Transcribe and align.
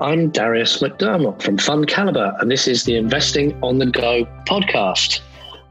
I'm 0.00 0.30
Darius 0.30 0.80
McDermott 0.80 1.42
from 1.42 1.56
FundCalibre, 1.56 2.40
and 2.40 2.48
this 2.48 2.68
is 2.68 2.84
the 2.84 2.94
Investing 2.94 3.60
on 3.64 3.78
the 3.78 3.86
Go 3.86 4.24
podcast. 4.46 5.20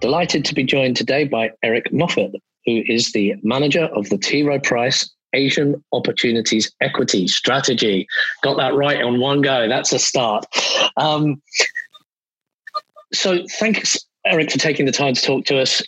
Delighted 0.02 0.44
to 0.44 0.54
be 0.54 0.66
joined 0.66 0.98
today 0.98 1.24
by 1.24 1.52
Eric 1.64 1.94
Moffett, 1.94 2.34
who 2.66 2.84
is 2.88 3.14
the 3.14 3.36
manager 3.44 3.86
of 3.86 4.10
the 4.10 4.18
T. 4.18 4.44
Rowe 4.44 4.60
Price 4.60 5.10
Asian 5.32 5.82
Opportunities 5.94 6.70
Equity 6.82 7.26
Strategy. 7.30 8.06
Got 8.44 8.58
that 8.58 8.74
right 8.74 9.02
on 9.02 9.22
one 9.22 9.42
go. 9.42 9.70
That's 9.70 9.94
a 9.94 10.00
start. 10.00 10.46
Um, 10.98 11.42
so, 13.14 13.46
thanks, 13.60 13.98
Eric, 14.26 14.52
for 14.52 14.60
taking 14.60 14.86
the 14.86 14.92
time 14.92 15.14
to 15.14 15.22
talk 15.22 15.46
to 15.46 15.60
us. 15.62 15.82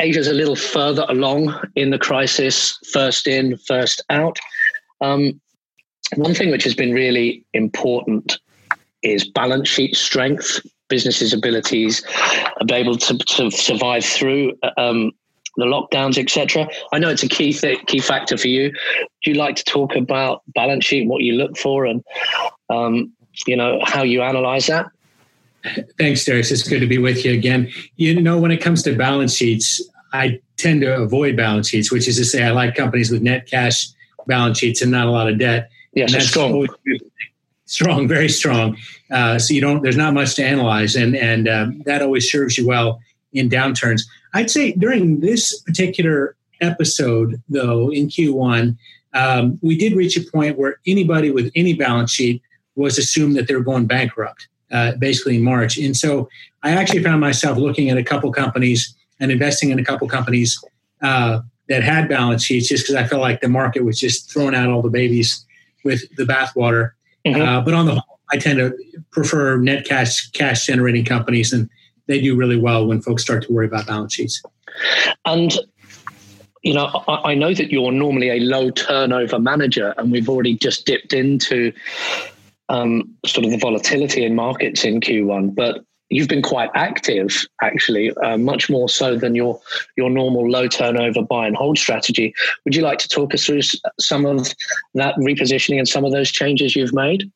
Asia's 0.00 0.26
a 0.26 0.32
little 0.32 0.56
further 0.56 1.06
along 1.08 1.54
in 1.76 1.90
the 1.90 1.98
crisis, 1.98 2.76
first 2.92 3.28
in, 3.28 3.56
first 3.68 4.02
out. 4.10 4.36
Um, 5.00 5.40
one 6.16 6.34
thing 6.34 6.50
which 6.50 6.64
has 6.64 6.74
been 6.74 6.92
really 6.92 7.44
important 7.52 8.38
is 9.02 9.28
balance 9.28 9.68
sheet 9.68 9.96
strength, 9.96 10.60
businesses' 10.88 11.32
abilities, 11.32 12.04
be 12.66 12.74
able 12.74 12.96
to, 12.96 13.16
to 13.16 13.50
survive 13.50 14.04
through 14.04 14.52
um, 14.76 15.12
the 15.56 15.64
lockdowns, 15.64 16.18
etc. 16.18 16.68
I 16.92 16.98
know 16.98 17.08
it's 17.08 17.22
a 17.22 17.28
key 17.28 17.52
th- 17.52 17.84
key 17.86 18.00
factor 18.00 18.36
for 18.36 18.48
you. 18.48 18.70
Do 19.22 19.30
you 19.30 19.34
like 19.34 19.56
to 19.56 19.64
talk 19.64 19.96
about 19.96 20.42
balance 20.54 20.84
sheet, 20.84 21.08
what 21.08 21.22
you 21.22 21.34
look 21.34 21.56
for, 21.56 21.86
and 21.86 22.04
um, 22.68 23.12
you 23.46 23.56
know 23.56 23.80
how 23.84 24.02
you 24.02 24.22
analyze 24.22 24.66
that? 24.66 24.86
Thanks, 25.98 26.24
Darius. 26.24 26.50
It's 26.50 26.66
good 26.66 26.80
to 26.80 26.86
be 26.86 26.98
with 26.98 27.24
you 27.24 27.32
again. 27.32 27.70
You 27.96 28.20
know, 28.20 28.38
when 28.38 28.50
it 28.50 28.58
comes 28.58 28.82
to 28.84 28.96
balance 28.96 29.34
sheets, 29.34 29.82
I 30.12 30.40
tend 30.56 30.80
to 30.82 30.96
avoid 30.96 31.36
balance 31.36 31.68
sheets, 31.68 31.92
which 31.92 32.08
is 32.08 32.16
to 32.16 32.24
say, 32.24 32.44
I 32.44 32.50
like 32.50 32.74
companies 32.74 33.10
with 33.10 33.22
net 33.22 33.46
cash 33.46 33.86
balance 34.26 34.58
sheets 34.58 34.80
and 34.80 34.90
not 34.90 35.06
a 35.06 35.10
lot 35.10 35.28
of 35.28 35.38
debt. 35.38 35.70
Yes, 35.92 36.12
that's 36.12 36.28
strong. 36.28 36.66
Strong, 37.66 38.08
very 38.08 38.28
strong. 38.28 38.76
Uh, 39.10 39.38
so 39.38 39.54
you 39.54 39.60
don't. 39.60 39.82
There's 39.82 39.96
not 39.96 40.12
much 40.12 40.34
to 40.36 40.44
analyze, 40.44 40.96
and 40.96 41.16
and 41.16 41.48
um, 41.48 41.82
that 41.84 42.02
always 42.02 42.30
serves 42.30 42.58
you 42.58 42.66
well 42.66 43.00
in 43.32 43.48
downturns. 43.48 44.02
I'd 44.34 44.50
say 44.50 44.72
during 44.72 45.20
this 45.20 45.60
particular 45.62 46.36
episode, 46.60 47.40
though, 47.48 47.90
in 47.92 48.08
Q1, 48.08 48.76
um, 49.14 49.58
we 49.62 49.76
did 49.76 49.94
reach 49.94 50.16
a 50.16 50.30
point 50.30 50.58
where 50.58 50.80
anybody 50.86 51.30
with 51.30 51.50
any 51.54 51.74
balance 51.74 52.12
sheet 52.12 52.42
was 52.76 52.98
assumed 52.98 53.36
that 53.36 53.48
they 53.48 53.54
were 53.54 53.62
going 53.62 53.86
bankrupt, 53.86 54.48
uh, 54.70 54.92
basically 54.96 55.36
in 55.36 55.42
March. 55.42 55.78
And 55.78 55.96
so 55.96 56.28
I 56.62 56.72
actually 56.72 57.02
found 57.02 57.20
myself 57.20 57.58
looking 57.58 57.90
at 57.90 57.98
a 57.98 58.04
couple 58.04 58.30
companies 58.32 58.94
and 59.18 59.30
investing 59.30 59.70
in 59.70 59.78
a 59.78 59.84
couple 59.84 60.08
companies 60.08 60.62
uh, 61.02 61.40
that 61.68 61.82
had 61.82 62.08
balance 62.08 62.44
sheets 62.44 62.68
just 62.68 62.84
because 62.84 62.94
I 62.96 63.06
felt 63.06 63.20
like 63.20 63.40
the 63.40 63.48
market 63.48 63.84
was 63.84 63.98
just 63.98 64.30
throwing 64.32 64.54
out 64.54 64.68
all 64.68 64.82
the 64.82 64.90
babies 64.90 65.44
with 65.84 66.02
the 66.16 66.24
bathwater. 66.24 66.92
Mm-hmm. 67.26 67.40
Uh, 67.40 67.60
but 67.60 67.74
on 67.74 67.86
the 67.86 67.92
whole, 67.92 68.20
I 68.32 68.38
tend 68.38 68.58
to 68.58 68.76
prefer 69.10 69.56
net 69.56 69.84
cash 69.84 70.30
cash 70.30 70.66
generating 70.66 71.04
companies, 71.04 71.52
and 71.52 71.68
they 72.06 72.20
do 72.20 72.36
really 72.36 72.58
well 72.58 72.86
when 72.86 73.02
folks 73.02 73.22
start 73.22 73.44
to 73.44 73.52
worry 73.52 73.66
about 73.66 73.86
balance 73.86 74.14
sheets. 74.14 74.42
And 75.24 75.52
you 76.62 76.74
know, 76.74 76.86
I, 77.08 77.32
I 77.32 77.34
know 77.34 77.54
that 77.54 77.70
you're 77.70 77.92
normally 77.92 78.30
a 78.30 78.40
low 78.40 78.70
turnover 78.70 79.38
manager, 79.38 79.94
and 79.96 80.12
we've 80.12 80.28
already 80.28 80.56
just 80.56 80.86
dipped 80.86 81.12
into 81.12 81.72
um, 82.68 83.14
sort 83.26 83.44
of 83.44 83.50
the 83.50 83.58
volatility 83.58 84.24
in 84.24 84.34
markets 84.34 84.84
in 84.84 85.00
Q1. 85.00 85.54
But 85.54 85.84
you've 86.10 86.28
been 86.28 86.42
quite 86.42 86.70
active, 86.74 87.46
actually, 87.62 88.12
uh, 88.16 88.36
much 88.36 88.68
more 88.68 88.88
so 88.88 89.16
than 89.16 89.34
your 89.34 89.60
your 89.96 90.10
normal 90.10 90.50
low 90.50 90.68
turnover 90.68 91.22
buy 91.22 91.46
and 91.46 91.56
hold 91.56 91.78
strategy. 91.78 92.34
Would 92.64 92.74
you 92.74 92.82
like 92.82 92.98
to 92.98 93.08
talk 93.08 93.32
us 93.32 93.46
through 93.46 93.62
some 93.98 94.26
of 94.26 94.52
that 94.94 95.14
repositioning 95.16 95.78
and 95.78 95.88
some 95.88 96.04
of 96.04 96.12
those 96.12 96.30
changes 96.30 96.76
you've 96.76 96.92
made? 96.92 97.30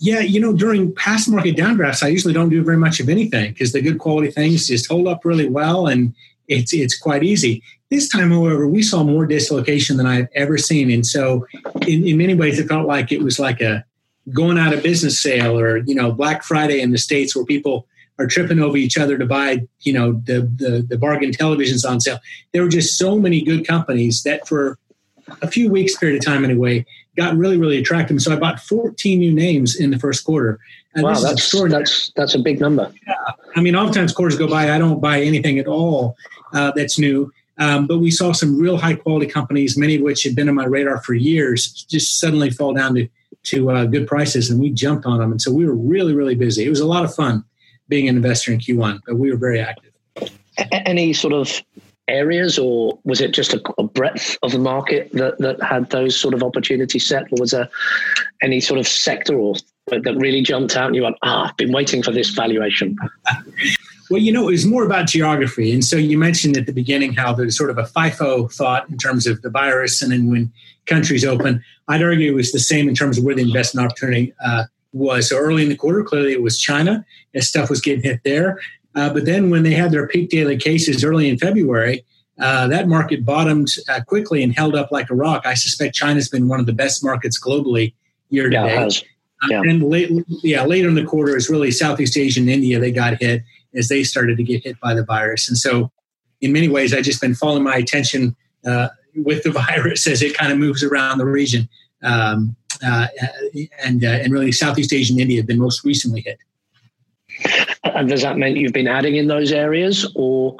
Yeah, 0.00 0.20
you 0.20 0.40
know, 0.40 0.52
during 0.52 0.94
past 0.94 1.28
market 1.28 1.56
downdrafts, 1.56 2.02
I 2.02 2.08
usually 2.08 2.34
don't 2.34 2.48
do 2.48 2.62
very 2.62 2.76
much 2.76 3.00
of 3.00 3.08
anything 3.08 3.52
because 3.52 3.72
the 3.72 3.80
good 3.80 3.98
quality 3.98 4.30
things 4.30 4.66
just 4.66 4.88
hold 4.88 5.06
up 5.06 5.24
really 5.24 5.48
well 5.48 5.86
and 5.86 6.14
it's 6.48 6.72
it's 6.74 6.98
quite 6.98 7.22
easy. 7.22 7.62
This 7.90 8.08
time, 8.08 8.30
however, 8.30 8.66
we 8.66 8.82
saw 8.82 9.04
more 9.04 9.24
dislocation 9.24 9.96
than 9.96 10.06
I've 10.06 10.28
ever 10.34 10.58
seen, 10.58 10.90
and 10.90 11.06
so 11.06 11.46
in, 11.86 12.06
in 12.06 12.18
many 12.18 12.34
ways, 12.34 12.58
it 12.58 12.68
felt 12.68 12.88
like 12.88 13.12
it 13.12 13.22
was 13.22 13.38
like 13.38 13.60
a 13.60 13.84
going 14.32 14.58
out 14.58 14.72
of 14.72 14.82
business 14.82 15.20
sale 15.22 15.58
or 15.58 15.78
you 15.78 15.94
know 15.94 16.12
Black 16.12 16.42
Friday 16.42 16.80
in 16.80 16.90
the 16.90 16.98
states 16.98 17.34
where 17.34 17.44
people 17.44 17.86
are 18.18 18.26
tripping 18.26 18.60
over 18.60 18.76
each 18.76 18.96
other 18.96 19.18
to 19.18 19.26
buy 19.26 19.66
you 19.80 19.92
know 19.92 20.12
the 20.24 20.42
the, 20.56 20.86
the 20.88 20.98
bargain 20.98 21.30
televisions 21.30 21.88
on 21.88 22.00
sale. 22.00 22.18
There 22.52 22.62
were 22.62 22.68
just 22.68 22.98
so 22.98 23.18
many 23.18 23.42
good 23.42 23.66
companies 23.66 24.22
that 24.22 24.46
for 24.46 24.78
a 25.40 25.48
few 25.48 25.70
weeks 25.70 25.96
period 25.96 26.18
of 26.18 26.24
time 26.24 26.44
anyway 26.44 26.84
got 27.16 27.36
really 27.36 27.56
really 27.56 27.78
attractive. 27.78 28.20
So 28.20 28.32
I 28.32 28.36
bought 28.36 28.60
14 28.60 29.18
new 29.18 29.32
names 29.32 29.76
in 29.76 29.90
the 29.90 29.98
first 29.98 30.24
quarter. 30.24 30.58
And 30.94 31.02
wow, 31.02 31.14
that's 31.14 31.50
that's 31.50 32.12
that's 32.14 32.34
a 32.34 32.38
big 32.38 32.60
number. 32.60 32.92
Yeah. 33.06 33.14
I 33.56 33.60
mean, 33.60 33.76
oftentimes 33.76 34.12
quarters 34.12 34.38
go 34.38 34.48
by, 34.48 34.72
I 34.72 34.78
don't 34.78 35.00
buy 35.00 35.20
anything 35.22 35.58
at 35.58 35.66
all 35.66 36.16
uh, 36.52 36.72
that's 36.74 36.98
new. 36.98 37.32
Um, 37.58 37.86
but 37.86 37.98
we 37.98 38.10
saw 38.10 38.32
some 38.32 38.58
real 38.58 38.76
high 38.76 38.94
quality 38.94 39.26
companies, 39.26 39.76
many 39.76 39.96
of 39.96 40.02
which 40.02 40.24
had 40.24 40.34
been 40.34 40.48
on 40.48 40.56
my 40.56 40.64
radar 40.64 41.00
for 41.02 41.14
years, 41.14 41.72
just 41.72 42.18
suddenly 42.18 42.50
fall 42.50 42.74
down 42.74 42.94
to 42.94 43.08
to 43.44 43.70
uh, 43.70 43.84
good 43.84 44.06
prices, 44.06 44.50
and 44.50 44.60
we 44.60 44.70
jumped 44.70 45.06
on 45.06 45.18
them. 45.18 45.30
And 45.30 45.40
so 45.40 45.52
we 45.52 45.66
were 45.66 45.74
really, 45.74 46.14
really 46.14 46.34
busy. 46.34 46.64
It 46.64 46.70
was 46.70 46.80
a 46.80 46.86
lot 46.86 47.04
of 47.04 47.14
fun 47.14 47.44
being 47.88 48.08
an 48.08 48.16
investor 48.16 48.52
in 48.52 48.58
Q1, 48.58 49.00
but 49.06 49.16
we 49.16 49.30
were 49.30 49.36
very 49.36 49.60
active. 49.60 49.92
Any 50.72 51.12
sort 51.12 51.34
of 51.34 51.62
areas, 52.08 52.58
or 52.58 52.98
was 53.04 53.20
it 53.20 53.32
just 53.32 53.54
a, 53.54 53.62
a 53.78 53.82
breadth 53.82 54.36
of 54.42 54.52
the 54.52 54.58
market 54.58 55.10
that, 55.12 55.38
that 55.38 55.62
had 55.62 55.90
those 55.90 56.18
sort 56.18 56.34
of 56.34 56.42
opportunities 56.42 57.06
set, 57.06 57.24
or 57.24 57.40
was 57.40 57.50
there 57.50 57.68
any 58.42 58.60
sort 58.60 58.78
of 58.78 58.86
sector 58.86 59.36
or 59.36 59.54
that 59.86 60.16
really 60.16 60.40
jumped 60.40 60.76
out 60.76 60.86
and 60.86 60.96
you 60.96 61.02
went, 61.02 61.16
ah, 61.22 61.48
I've 61.48 61.56
been 61.56 61.72
waiting 61.72 62.02
for 62.02 62.10
this 62.10 62.30
valuation? 62.30 62.96
Well, 64.10 64.20
you 64.20 64.32
know, 64.32 64.48
it 64.48 64.52
was 64.52 64.66
more 64.66 64.84
about 64.84 65.06
geography. 65.06 65.72
And 65.72 65.84
so 65.84 65.96
you 65.96 66.18
mentioned 66.18 66.56
at 66.56 66.66
the 66.66 66.72
beginning 66.72 67.14
how 67.14 67.32
there's 67.32 67.56
sort 67.56 67.70
of 67.70 67.78
a 67.78 67.84
FIFO 67.84 68.52
thought 68.52 68.88
in 68.90 68.98
terms 68.98 69.26
of 69.26 69.42
the 69.42 69.50
virus. 69.50 70.02
And 70.02 70.12
then 70.12 70.30
when 70.30 70.52
countries 70.86 71.24
open, 71.24 71.62
I'd 71.88 72.02
argue 72.02 72.30
it 72.30 72.34
was 72.34 72.52
the 72.52 72.58
same 72.58 72.88
in 72.88 72.94
terms 72.94 73.18
of 73.18 73.24
where 73.24 73.34
the 73.34 73.42
investment 73.42 73.86
opportunity 73.86 74.34
uh, 74.44 74.64
was. 74.92 75.28
So 75.28 75.36
early 75.36 75.62
in 75.62 75.68
the 75.68 75.76
quarter, 75.76 76.02
clearly 76.02 76.32
it 76.32 76.42
was 76.42 76.58
China 76.58 77.04
as 77.34 77.48
stuff 77.48 77.70
was 77.70 77.80
getting 77.80 78.02
hit 78.02 78.20
there. 78.24 78.60
Uh, 78.94 79.12
but 79.12 79.24
then 79.24 79.50
when 79.50 79.62
they 79.62 79.72
had 79.72 79.90
their 79.90 80.06
peak 80.06 80.30
daily 80.30 80.56
cases 80.56 81.02
early 81.02 81.28
in 81.28 81.38
February, 81.38 82.04
uh, 82.40 82.66
that 82.68 82.88
market 82.88 83.24
bottomed 83.24 83.68
uh, 83.88 84.00
quickly 84.02 84.42
and 84.42 84.54
held 84.54 84.74
up 84.74 84.90
like 84.90 85.10
a 85.10 85.14
rock. 85.14 85.46
I 85.46 85.54
suspect 85.54 85.94
China's 85.94 86.28
been 86.28 86.48
one 86.48 86.60
of 86.60 86.66
the 86.66 86.72
best 86.72 87.04
markets 87.04 87.40
globally 87.40 87.94
year 88.30 88.50
to 88.50 88.56
date. 88.56 89.04
Yeah. 89.48 89.60
And 89.60 89.82
late, 89.82 90.10
yeah, 90.42 90.64
later 90.64 90.88
in 90.88 90.94
the 90.94 91.04
quarter 91.04 91.36
is 91.36 91.50
really 91.50 91.70
Southeast 91.70 92.16
Asia 92.16 92.40
and 92.40 92.48
India. 92.48 92.78
They 92.78 92.90
got 92.90 93.20
hit 93.20 93.42
as 93.74 93.88
they 93.88 94.04
started 94.04 94.36
to 94.36 94.42
get 94.42 94.64
hit 94.64 94.78
by 94.80 94.94
the 94.94 95.04
virus. 95.04 95.48
And 95.48 95.58
so, 95.58 95.90
in 96.40 96.52
many 96.52 96.68
ways, 96.68 96.92
I've 96.92 97.04
just 97.04 97.20
been 97.20 97.34
following 97.34 97.62
my 97.62 97.76
attention 97.76 98.36
uh, 98.66 98.88
with 99.16 99.42
the 99.42 99.50
virus 99.66 100.06
as 100.06 100.22
it 100.22 100.36
kind 100.36 100.52
of 100.52 100.58
moves 100.58 100.82
around 100.82 101.18
the 101.18 101.26
region. 101.26 101.68
Um, 102.02 102.56
uh, 102.84 103.06
and 103.82 104.04
uh, 104.04 104.08
and 104.08 104.32
really, 104.32 104.52
Southeast 104.52 104.92
Asia 104.92 105.12
and 105.12 105.20
India 105.20 105.38
have 105.38 105.46
been 105.46 105.58
most 105.58 105.84
recently 105.84 106.20
hit. 106.20 106.38
And 107.84 108.08
does 108.08 108.22
that 108.22 108.36
mean 108.36 108.56
you've 108.56 108.72
been 108.72 108.88
adding 108.88 109.16
in 109.16 109.28
those 109.28 109.52
areas, 109.52 110.10
or? 110.14 110.56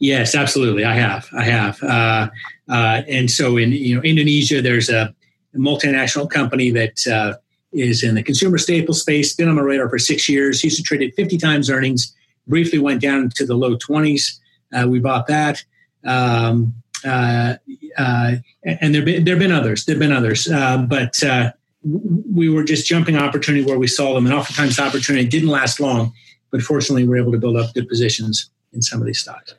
Yes, 0.00 0.34
absolutely. 0.34 0.84
I 0.84 0.94
have. 0.94 1.28
I 1.32 1.44
have. 1.44 1.82
Uh, 1.82 2.28
uh, 2.68 3.02
and 3.08 3.30
so 3.30 3.56
in 3.56 3.72
you 3.72 3.96
know 3.96 4.02
Indonesia, 4.02 4.60
there's 4.60 4.90
a 4.90 5.14
multinational 5.56 6.30
company 6.30 6.70
that 6.70 7.06
uh, 7.06 7.34
is 7.72 8.02
in 8.02 8.14
the 8.14 8.22
consumer 8.22 8.58
staple 8.58 8.94
space, 8.94 9.34
been 9.34 9.48
on 9.48 9.56
my 9.56 9.62
radar 9.62 9.88
for 9.88 9.98
six 9.98 10.28
years, 10.28 10.64
used 10.64 10.76
to 10.76 10.82
trade 10.82 11.02
at 11.02 11.14
50 11.14 11.38
times 11.38 11.70
earnings, 11.70 12.14
briefly 12.46 12.78
went 12.78 13.00
down 13.00 13.30
to 13.30 13.46
the 13.46 13.54
low 13.54 13.76
20s. 13.76 14.38
Uh, 14.72 14.86
we 14.88 14.98
bought 14.98 15.26
that. 15.26 15.62
Um, 16.04 16.74
uh, 17.04 17.56
uh, 17.96 18.32
and 18.64 18.94
there 18.94 19.04
have 19.04 19.38
been, 19.38 19.52
others. 19.52 19.84
There 19.84 19.94
have 19.94 20.00
been 20.00 20.12
others. 20.12 20.48
Uh, 20.50 20.78
but 20.78 21.22
uh, 21.22 21.52
we 21.84 22.48
were 22.48 22.64
just 22.64 22.86
jumping 22.86 23.16
opportunity 23.16 23.64
where 23.64 23.78
we 23.78 23.86
saw 23.86 24.14
them. 24.14 24.26
And 24.26 24.34
oftentimes 24.34 24.76
the 24.76 24.82
opportunity 24.82 25.26
didn't 25.26 25.48
last 25.48 25.80
long. 25.80 26.12
But 26.50 26.62
fortunately, 26.62 27.04
we 27.04 27.10
were 27.10 27.18
able 27.18 27.32
to 27.32 27.38
build 27.38 27.56
up 27.56 27.74
good 27.74 27.88
positions 27.88 28.50
in 28.72 28.82
some 28.82 29.00
of 29.00 29.06
these 29.06 29.20
stocks. 29.20 29.54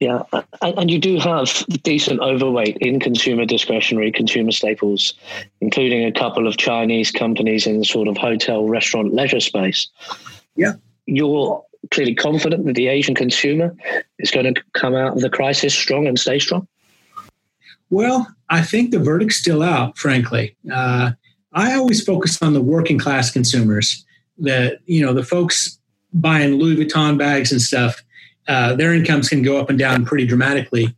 Yeah, 0.00 0.22
and 0.62 0.88
you 0.90 1.00
do 1.00 1.18
have 1.18 1.64
decent 1.82 2.20
overweight 2.20 2.76
in 2.76 3.00
consumer 3.00 3.44
discretionary, 3.44 4.12
consumer 4.12 4.52
staples, 4.52 5.14
including 5.60 6.04
a 6.04 6.12
couple 6.12 6.46
of 6.46 6.56
Chinese 6.56 7.10
companies 7.10 7.66
in 7.66 7.80
the 7.80 7.84
sort 7.84 8.06
of 8.06 8.16
hotel, 8.16 8.68
restaurant, 8.68 9.12
leisure 9.12 9.40
space. 9.40 9.88
Yeah. 10.54 10.74
You're 11.06 11.64
clearly 11.90 12.14
confident 12.14 12.66
that 12.66 12.74
the 12.74 12.88
Asian 12.88 13.14
consumer 13.14 13.74
is 14.18 14.30
going 14.30 14.54
to 14.54 14.62
come 14.74 14.94
out 14.94 15.16
of 15.16 15.20
the 15.20 15.30
crisis 15.30 15.74
strong 15.74 16.06
and 16.06 16.18
stay 16.18 16.38
strong? 16.38 16.66
Well, 17.90 18.28
I 18.50 18.62
think 18.62 18.90
the 18.90 18.98
verdict's 18.98 19.36
still 19.36 19.62
out, 19.62 19.96
frankly. 19.96 20.56
Uh, 20.70 21.12
I 21.52 21.74
always 21.74 22.04
focus 22.04 22.40
on 22.42 22.52
the 22.52 22.60
working 22.60 22.98
class 22.98 23.30
consumers, 23.30 24.04
that, 24.38 24.78
you 24.86 25.04
know, 25.04 25.12
the 25.12 25.24
folks 25.24 25.78
buying 26.12 26.54
Louis 26.54 26.76
Vuitton 26.76 27.18
bags 27.18 27.50
and 27.50 27.60
stuff 27.60 28.02
uh, 28.48 28.74
their 28.74 28.92
incomes 28.94 29.28
can 29.28 29.42
go 29.42 29.60
up 29.60 29.70
and 29.70 29.78
down 29.78 30.04
pretty 30.04 30.26
dramatically. 30.26 30.94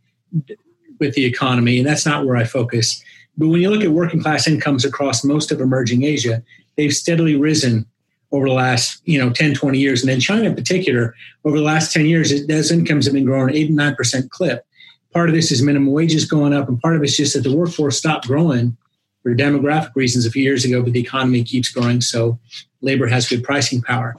with 1.00 1.14
the 1.14 1.25
economy, 1.25 1.79
and 1.79 1.87
that's 1.87 2.06
not 2.06 2.26
where 2.26 2.37
I 2.37 2.44
focus. 2.44 3.02
But 3.37 3.49
when 3.49 3.61
you 3.61 3.70
look 3.70 3.82
at 3.82 3.91
working 3.91 4.23
class 4.23 4.47
incomes 4.47 4.85
across 4.85 5.25
most 5.25 5.50
of 5.50 5.61
emerging 5.61 6.05
Asia, 6.05 6.43
they've 6.76 6.93
steadily 6.93 7.37
risen 7.37 7.87
over 8.32 8.47
the 8.47 8.55
last 8.55 9.02
you 9.05 9.19
know 9.19 9.31
10 9.31 9.55
20 9.55 9.79
years 9.79 10.02
and 10.02 10.11
in 10.11 10.20
china 10.20 10.44
in 10.44 10.55
particular 10.55 11.14
over 11.44 11.56
the 11.56 11.64
last 11.64 11.93
10 11.93 12.06
years 12.06 12.47
those 12.47 12.70
incomes 12.70 13.05
have 13.05 13.14
been 13.14 13.25
growing 13.25 13.55
8 13.55 13.70
and 13.70 13.79
9% 13.79 14.31
clip 14.31 14.64
part 15.12 15.29
of 15.29 15.35
this 15.35 15.50
is 15.50 15.62
minimum 15.62 15.93
wages 15.93 16.25
going 16.25 16.55
up 16.55 16.69
and 16.69 16.81
part 16.81 16.94
of 16.94 17.02
it's 17.02 17.17
just 17.17 17.35
that 17.35 17.43
the 17.43 17.55
workforce 17.55 17.99
stopped 17.99 18.29
growing 18.29 18.76
for 19.23 19.35
demographic 19.35 19.91
reasons 19.97 20.26
a 20.26 20.31
few 20.31 20.43
years 20.43 20.64
ago 20.64 20.82
but 20.82 20.93
the 20.93 21.00
economy 21.00 21.43
keeps 21.43 21.70
growing 21.70 22.00
so 22.00 22.38
labor 22.82 23.08
has 23.08 23.29
good 23.29 23.43
pricing 23.43 23.82
power 23.82 24.17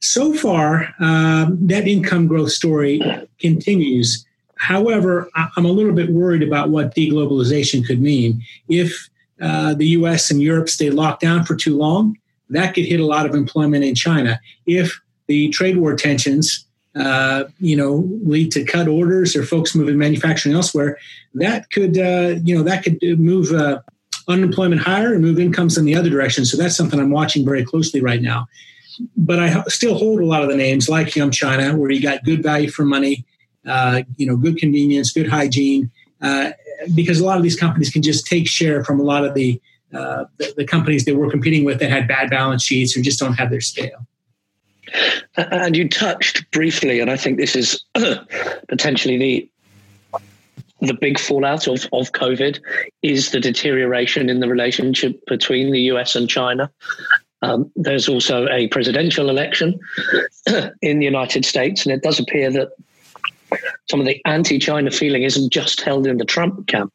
so 0.00 0.32
far 0.32 0.94
um, 1.00 1.58
that 1.60 1.86
income 1.86 2.26
growth 2.26 2.50
story 2.50 3.00
continues 3.38 4.24
however 4.56 5.28
i'm 5.34 5.64
a 5.64 5.72
little 5.72 5.92
bit 5.92 6.10
worried 6.10 6.42
about 6.42 6.70
what 6.70 6.94
deglobalization 6.94 7.86
could 7.86 8.00
mean 8.00 8.42
if 8.68 9.08
uh, 9.40 9.74
the 9.74 9.86
us 9.86 10.30
and 10.30 10.42
europe 10.42 10.68
stay 10.68 10.90
locked 10.90 11.20
down 11.20 11.44
for 11.44 11.54
too 11.54 11.76
long 11.76 12.16
that 12.50 12.74
could 12.74 12.84
hit 12.84 13.00
a 13.00 13.06
lot 13.06 13.26
of 13.26 13.34
employment 13.34 13.84
in 13.84 13.94
China. 13.94 14.40
If 14.66 15.00
the 15.28 15.48
trade 15.50 15.78
war 15.78 15.94
tensions, 15.94 16.66
uh, 16.96 17.44
you 17.60 17.76
know, 17.76 18.08
lead 18.24 18.50
to 18.52 18.64
cut 18.64 18.88
orders 18.88 19.34
or 19.34 19.44
folks 19.44 19.74
moving 19.74 19.96
manufacturing 19.96 20.54
elsewhere, 20.54 20.98
that 21.34 21.70
could, 21.70 21.96
uh, 21.96 22.40
you 22.44 22.56
know, 22.56 22.64
that 22.64 22.82
could 22.82 23.00
move 23.18 23.52
uh, 23.52 23.80
unemployment 24.28 24.82
higher 24.82 25.14
and 25.14 25.22
move 25.22 25.38
incomes 25.38 25.78
in 25.78 25.84
the 25.84 25.94
other 25.94 26.10
direction. 26.10 26.44
So 26.44 26.56
that's 26.56 26.76
something 26.76 26.98
I'm 26.98 27.10
watching 27.10 27.44
very 27.44 27.64
closely 27.64 28.00
right 28.00 28.20
now. 28.20 28.48
But 29.16 29.38
I 29.38 29.62
still 29.64 29.94
hold 29.94 30.20
a 30.20 30.24
lot 30.24 30.42
of 30.42 30.48
the 30.48 30.56
names 30.56 30.88
like 30.88 31.14
Yum 31.14 31.30
China, 31.30 31.76
where 31.76 31.90
you 31.90 32.02
got 32.02 32.24
good 32.24 32.42
value 32.42 32.70
for 32.70 32.84
money, 32.84 33.24
uh, 33.66 34.02
you 34.16 34.26
know, 34.26 34.36
good 34.36 34.56
convenience, 34.56 35.12
good 35.12 35.28
hygiene, 35.28 35.90
uh, 36.22 36.50
because 36.94 37.20
a 37.20 37.24
lot 37.24 37.36
of 37.36 37.42
these 37.42 37.56
companies 37.56 37.90
can 37.90 38.02
just 38.02 38.26
take 38.26 38.48
share 38.48 38.84
from 38.84 39.00
a 39.00 39.02
lot 39.02 39.24
of 39.24 39.34
the 39.34 39.60
uh, 39.92 40.24
the, 40.38 40.54
the, 40.58 40.64
companies 40.64 41.04
that 41.04 41.16
we're 41.16 41.28
competing 41.28 41.64
with 41.64 41.80
that 41.80 41.90
had 41.90 42.06
bad 42.06 42.30
balance 42.30 42.62
sheets 42.62 42.96
or 42.96 43.02
just 43.02 43.18
don't 43.18 43.32
have 43.32 43.50
their 43.50 43.60
scale. 43.60 44.06
And 45.36 45.76
you 45.76 45.88
touched 45.88 46.48
briefly, 46.52 47.00
and 47.00 47.10
I 47.10 47.16
think 47.16 47.38
this 47.38 47.56
is 47.56 47.84
potentially 48.68 49.18
the 49.18 49.50
the 50.80 50.94
big 50.94 51.18
fallout 51.18 51.66
of, 51.66 51.86
of 51.92 52.12
COVID 52.12 52.58
is 53.02 53.32
the 53.32 53.40
deterioration 53.40 54.30
in 54.30 54.40
the 54.40 54.48
relationship 54.48 55.20
between 55.26 55.72
the 55.72 55.80
US 55.92 56.14
and 56.16 56.28
China. 56.28 56.70
Um, 57.42 57.70
there's 57.74 58.08
also 58.08 58.48
a 58.48 58.68
presidential 58.68 59.30
election 59.30 59.78
in 60.82 60.98
the 60.98 61.04
United 61.04 61.44
States, 61.44 61.84
and 61.84 61.94
it 61.94 62.02
does 62.02 62.20
appear 62.20 62.50
that 62.50 62.70
some 63.88 64.00
of 64.00 64.06
the 64.06 64.20
anti 64.26 64.58
China 64.58 64.90
feeling 64.90 65.22
isn't 65.22 65.52
just 65.52 65.80
held 65.80 66.06
in 66.06 66.18
the 66.18 66.24
Trump 66.24 66.66
camp 66.66 66.92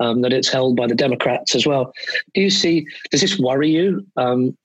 um, 0.00 0.22
that 0.22 0.32
it's 0.32 0.48
held 0.48 0.76
by 0.76 0.86
the 0.86 0.94
Democrats 0.94 1.54
as 1.54 1.66
well. 1.66 1.92
Do 2.34 2.40
you 2.40 2.50
see? 2.50 2.86
Does 3.10 3.20
this 3.20 3.38
worry 3.38 3.70
you? 3.70 4.06
Um, 4.16 4.56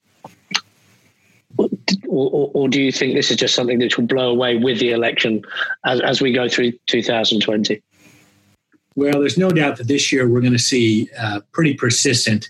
or, 1.58 1.70
or, 2.08 2.52
or, 2.54 2.70
do 2.70 2.82
you 2.82 2.94
think 2.94 3.14
this 3.14 3.30
is 3.30 3.36
just 3.36 3.54
something 3.54 3.80
that 3.80 3.98
will 3.98 4.08
blow 4.08 4.30
away 4.30 4.56
with 4.56 4.80
the 4.80 4.92
election 4.92 5.44
as, 5.86 6.00
as 6.00 6.22
we 6.22 6.32
go 6.32 6.48
through 6.48 6.72
2020? 6.88 7.82
Well, 8.96 9.20
there's 9.20 9.38
no 9.38 9.50
doubt 9.50 9.76
that 9.78 9.88
this 9.88 10.14
year 10.14 10.30
we're 10.30 10.40
going 10.40 10.54
to 10.54 10.60
see 10.60 11.10
uh, 11.20 11.42
pretty 11.52 11.74
persistent, 11.74 12.50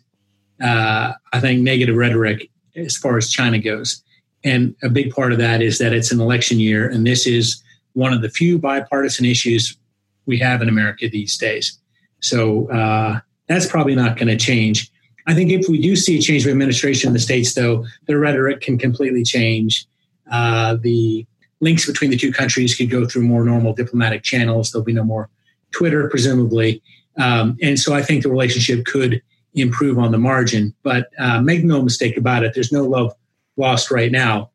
uh, 0.64 1.14
I 1.34 1.40
think, 1.40 1.62
negative 1.62 1.96
rhetoric 1.96 2.51
as 2.76 2.98
far 2.98 3.18
as 3.18 3.30
China 3.30 3.60
goes. 3.60 4.04
And 4.44 4.76
a 4.82 4.90
big 4.90 5.14
part 5.14 5.32
of 5.32 5.38
that 5.40 5.62
is 5.62 5.78
that 5.78 5.94
it's 5.94 6.12
an 6.12 6.20
election 6.20 6.60
year, 6.60 6.90
and 6.90 7.06
this 7.06 7.28
is 7.28 7.62
one 7.94 8.14
of 8.14 8.22
the 8.22 8.30
few 8.30 8.58
bipartisan 8.58 9.26
issues 9.26 9.78
we 10.26 10.38
have 10.40 10.62
in 10.62 10.70
America 10.70 11.08
these 11.10 11.38
days. 11.38 11.78
So 12.22 12.70
uh, 12.72 13.20
that's 13.48 13.68
probably 13.68 13.96
not 13.96 14.18
going 14.18 14.30
to 14.30 14.38
change. 14.38 14.92
I 15.28 15.36
think 15.36 15.52
if 15.52 15.68
we 15.70 15.80
do 15.80 15.96
see 15.96 16.18
a 16.18 16.22
change 16.22 16.46
of 16.46 16.52
administration 16.52 17.08
in 17.08 17.14
the 17.14 17.20
states, 17.20 17.54
though, 17.54 17.86
the 18.08 18.18
rhetoric 18.18 18.62
can 18.62 18.78
completely 18.78 19.24
change. 19.24 19.86
Uh, 20.32 20.76
the 20.82 21.26
links 21.60 21.86
between 21.86 22.10
the 22.10 22.18
two 22.18 22.32
countries 22.32 22.76
could 22.76 22.90
go 22.90 23.06
through 23.06 23.24
more 23.24 23.44
normal 23.44 23.74
diplomatic 23.74 24.24
channels. 24.24 24.72
There'll 24.72 24.86
be 24.86 24.94
no 24.94 25.04
more 25.04 25.30
Twitter, 25.72 26.10
presumably. 26.10 26.82
Um, 27.18 27.58
and 27.62 27.80
so 27.80 27.94
I 27.94 28.02
think 28.02 28.24
the 28.24 28.30
relationship 28.30 28.86
could 28.86 29.22
improve 29.54 29.98
on 29.98 30.12
the 30.12 30.18
margin. 30.18 30.74
But 30.84 31.10
uh, 31.20 31.42
make 31.42 31.64
no 31.64 31.82
mistake 31.82 32.18
about 32.18 32.44
it, 32.44 32.54
there's 32.54 32.72
no 32.72 32.84
love 32.84 33.14
lost 33.58 33.92
right 33.92 34.12
now 34.12 34.52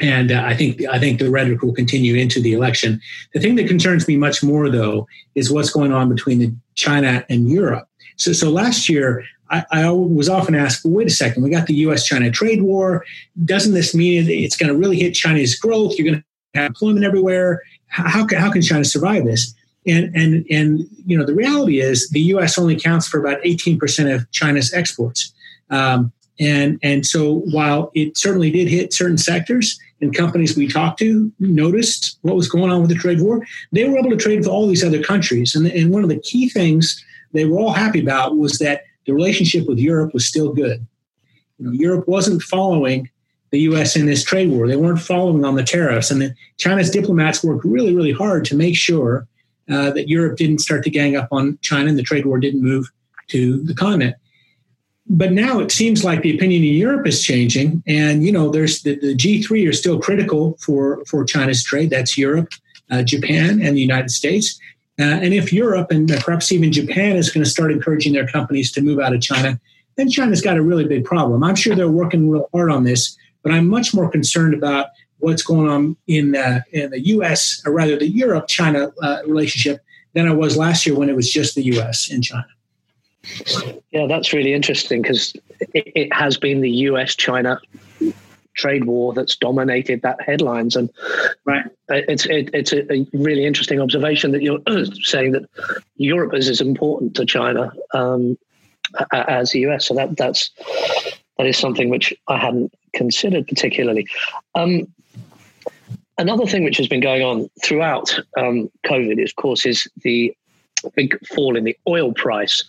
and 0.00 0.32
uh, 0.32 0.42
I 0.44 0.54
think 0.54 0.84
I 0.86 0.98
think 0.98 1.18
the 1.18 1.30
rhetoric 1.30 1.62
will 1.62 1.74
continue 1.74 2.14
into 2.14 2.40
the 2.40 2.52
election. 2.52 3.00
The 3.32 3.40
thing 3.40 3.56
that 3.56 3.68
concerns 3.68 4.06
me 4.06 4.16
much 4.16 4.42
more, 4.42 4.68
though, 4.68 5.06
is 5.34 5.52
what's 5.52 5.70
going 5.70 5.92
on 5.92 6.08
between 6.08 6.60
China 6.74 7.24
and 7.28 7.50
Europe. 7.50 7.88
So, 8.16 8.32
so 8.32 8.50
last 8.50 8.88
year, 8.88 9.24
I, 9.50 9.64
I 9.70 9.90
was 9.90 10.28
often 10.28 10.54
asked, 10.54 10.84
well, 10.84 10.94
"Wait 10.94 11.06
a 11.06 11.10
second, 11.10 11.42
we 11.42 11.50
got 11.50 11.66
the 11.66 11.74
U.S.-China 11.74 12.32
trade 12.32 12.62
war. 12.62 13.04
Doesn't 13.44 13.74
this 13.74 13.94
mean 13.94 14.28
it's 14.28 14.56
going 14.56 14.72
to 14.72 14.78
really 14.78 14.98
hit 14.98 15.14
China's 15.14 15.54
growth? 15.54 15.96
You're 15.96 16.06
going 16.06 16.22
to 16.22 16.60
have 16.60 16.66
employment 16.66 17.04
everywhere. 17.04 17.62
How, 17.86 18.26
can, 18.26 18.38
how 18.38 18.50
can 18.50 18.62
China 18.62 18.84
survive 18.84 19.24
this?" 19.24 19.54
And 19.88 20.14
and 20.14 20.46
and 20.50 20.86
you 21.06 21.18
know, 21.18 21.24
the 21.24 21.34
reality 21.34 21.80
is 21.80 22.08
the 22.10 22.20
U.S. 22.20 22.58
only 22.58 22.78
counts 22.78 23.08
for 23.08 23.18
about 23.18 23.38
18 23.44 23.78
percent 23.78 24.10
of 24.10 24.30
China's 24.32 24.72
exports. 24.72 25.32
Um, 25.70 26.12
and, 26.40 26.78
and 26.82 27.04
so 27.04 27.40
while 27.50 27.90
it 27.94 28.16
certainly 28.16 28.50
did 28.50 28.68
hit 28.68 28.92
certain 28.92 29.18
sectors 29.18 29.78
and 30.00 30.14
companies 30.14 30.56
we 30.56 30.68
talked 30.68 30.98
to 31.00 31.32
noticed 31.40 32.18
what 32.22 32.36
was 32.36 32.48
going 32.48 32.70
on 32.70 32.80
with 32.80 32.90
the 32.90 32.96
trade 32.96 33.20
war, 33.20 33.44
they 33.72 33.88
were 33.88 33.98
able 33.98 34.10
to 34.10 34.16
trade 34.16 34.38
with 34.38 34.46
all 34.46 34.68
these 34.68 34.84
other 34.84 35.02
countries. 35.02 35.54
And, 35.54 35.66
and 35.66 35.90
one 35.90 36.04
of 36.04 36.08
the 36.08 36.20
key 36.20 36.48
things 36.48 37.04
they 37.32 37.44
were 37.44 37.58
all 37.58 37.72
happy 37.72 38.00
about 38.00 38.36
was 38.36 38.58
that 38.58 38.82
the 39.06 39.12
relationship 39.12 39.66
with 39.66 39.78
Europe 39.78 40.14
was 40.14 40.24
still 40.24 40.52
good. 40.52 40.86
You 41.58 41.66
know, 41.66 41.72
Europe 41.72 42.06
wasn't 42.06 42.42
following 42.42 43.10
the 43.50 43.60
U.S. 43.60 43.96
in 43.96 44.06
this 44.06 44.22
trade 44.22 44.50
war. 44.50 44.68
They 44.68 44.76
weren't 44.76 45.00
following 45.00 45.44
on 45.44 45.56
the 45.56 45.64
tariffs. 45.64 46.10
And 46.10 46.20
the, 46.20 46.34
China's 46.58 46.90
diplomats 46.90 47.42
worked 47.42 47.64
really, 47.64 47.94
really 47.94 48.12
hard 48.12 48.44
to 48.46 48.56
make 48.56 48.76
sure 48.76 49.26
uh, 49.70 49.90
that 49.90 50.08
Europe 50.08 50.36
didn't 50.36 50.58
start 50.58 50.84
to 50.84 50.90
gang 50.90 51.16
up 51.16 51.28
on 51.30 51.58
China 51.62 51.88
and 51.88 51.98
the 51.98 52.02
trade 52.02 52.26
war 52.26 52.38
didn't 52.38 52.62
move 52.62 52.90
to 53.28 53.62
the 53.64 53.74
continent 53.74 54.16
but 55.08 55.32
now 55.32 55.58
it 55.58 55.72
seems 55.72 56.04
like 56.04 56.22
the 56.22 56.34
opinion 56.34 56.62
in 56.64 56.74
Europe 56.74 57.06
is 57.06 57.22
changing, 57.22 57.82
and 57.86 58.24
you 58.24 58.30
know, 58.30 58.50
there's 58.50 58.82
the, 58.82 58.96
the 58.96 59.14
G3 59.14 59.68
are 59.68 59.72
still 59.72 59.98
critical 59.98 60.56
for 60.60 61.02
for 61.06 61.24
China's 61.24 61.64
trade. 61.64 61.90
That's 61.90 62.18
Europe, 62.18 62.50
uh, 62.90 63.02
Japan, 63.02 63.62
and 63.62 63.76
the 63.76 63.80
United 63.80 64.10
States. 64.10 64.58
Uh, 65.00 65.04
and 65.04 65.32
if 65.32 65.52
Europe 65.52 65.90
and 65.90 66.08
perhaps 66.20 66.50
even 66.52 66.72
Japan 66.72 67.16
is 67.16 67.30
going 67.30 67.44
to 67.44 67.48
start 67.48 67.72
encouraging 67.72 68.12
their 68.12 68.26
companies 68.26 68.72
to 68.72 68.82
move 68.82 68.98
out 68.98 69.14
of 69.14 69.20
China, 69.20 69.58
then 69.96 70.10
China's 70.10 70.42
got 70.42 70.56
a 70.56 70.62
really 70.62 70.84
big 70.84 71.04
problem. 71.04 71.42
I'm 71.44 71.54
sure 71.54 71.74
they're 71.74 71.88
working 71.88 72.28
real 72.28 72.48
hard 72.52 72.70
on 72.70 72.84
this, 72.84 73.16
but 73.42 73.52
I'm 73.52 73.68
much 73.68 73.94
more 73.94 74.10
concerned 74.10 74.54
about 74.54 74.88
what's 75.18 75.42
going 75.42 75.68
on 75.68 75.96
in 76.06 76.36
uh, 76.36 76.60
in 76.72 76.90
the 76.90 77.00
U.S. 77.08 77.62
or 77.66 77.72
rather 77.72 77.96
the 77.96 78.08
Europe-China 78.08 78.92
uh, 79.02 79.18
relationship 79.26 79.82
than 80.14 80.28
I 80.28 80.32
was 80.32 80.56
last 80.56 80.86
year 80.86 80.96
when 80.96 81.08
it 81.08 81.16
was 81.16 81.30
just 81.30 81.54
the 81.54 81.62
U.S. 81.64 82.10
and 82.10 82.22
China. 82.22 82.46
Yeah, 83.90 84.06
that's 84.06 84.32
really 84.32 84.52
interesting 84.54 85.02
because 85.02 85.34
it, 85.74 85.92
it, 85.94 86.12
has 86.12 86.36
been 86.36 86.60
the 86.60 86.70
US 86.70 87.14
China 87.14 87.60
trade 88.54 88.84
war 88.84 89.12
that's 89.12 89.36
dominated 89.36 90.02
that 90.02 90.20
headlines. 90.20 90.76
And 90.76 90.90
right. 91.44 91.64
it's, 91.88 92.26
it, 92.26 92.50
it's 92.52 92.72
a, 92.72 92.90
a, 92.92 93.06
really 93.12 93.44
interesting 93.44 93.80
observation 93.80 94.32
that 94.32 94.42
you're 94.42 94.60
saying 95.02 95.32
that 95.32 95.48
Europe 95.96 96.34
is 96.34 96.48
as 96.48 96.60
important 96.60 97.14
to 97.16 97.24
China 97.24 97.72
um, 97.94 98.36
as 99.12 99.52
the 99.52 99.60
US. 99.66 99.86
So 99.86 99.94
that, 99.94 100.16
that's, 100.16 100.50
that 101.38 101.46
is 101.46 101.56
something 101.56 101.88
which 101.88 102.12
I 102.26 102.38
hadn't 102.38 102.72
considered 102.94 103.46
particularly. 103.46 104.06
Um, 104.54 104.92
another 106.18 106.46
thing 106.46 106.64
which 106.64 106.76
has 106.76 106.88
been 106.88 107.00
going 107.00 107.22
on 107.22 107.48
throughout 107.64 108.18
um, 108.36 108.70
COVID, 108.86 109.22
of 109.22 109.36
course, 109.36 109.64
is 109.64 109.88
the 110.02 110.36
big 110.94 111.18
fall 111.28 111.56
in 111.56 111.64
the 111.64 111.76
oil 111.88 112.12
price. 112.12 112.64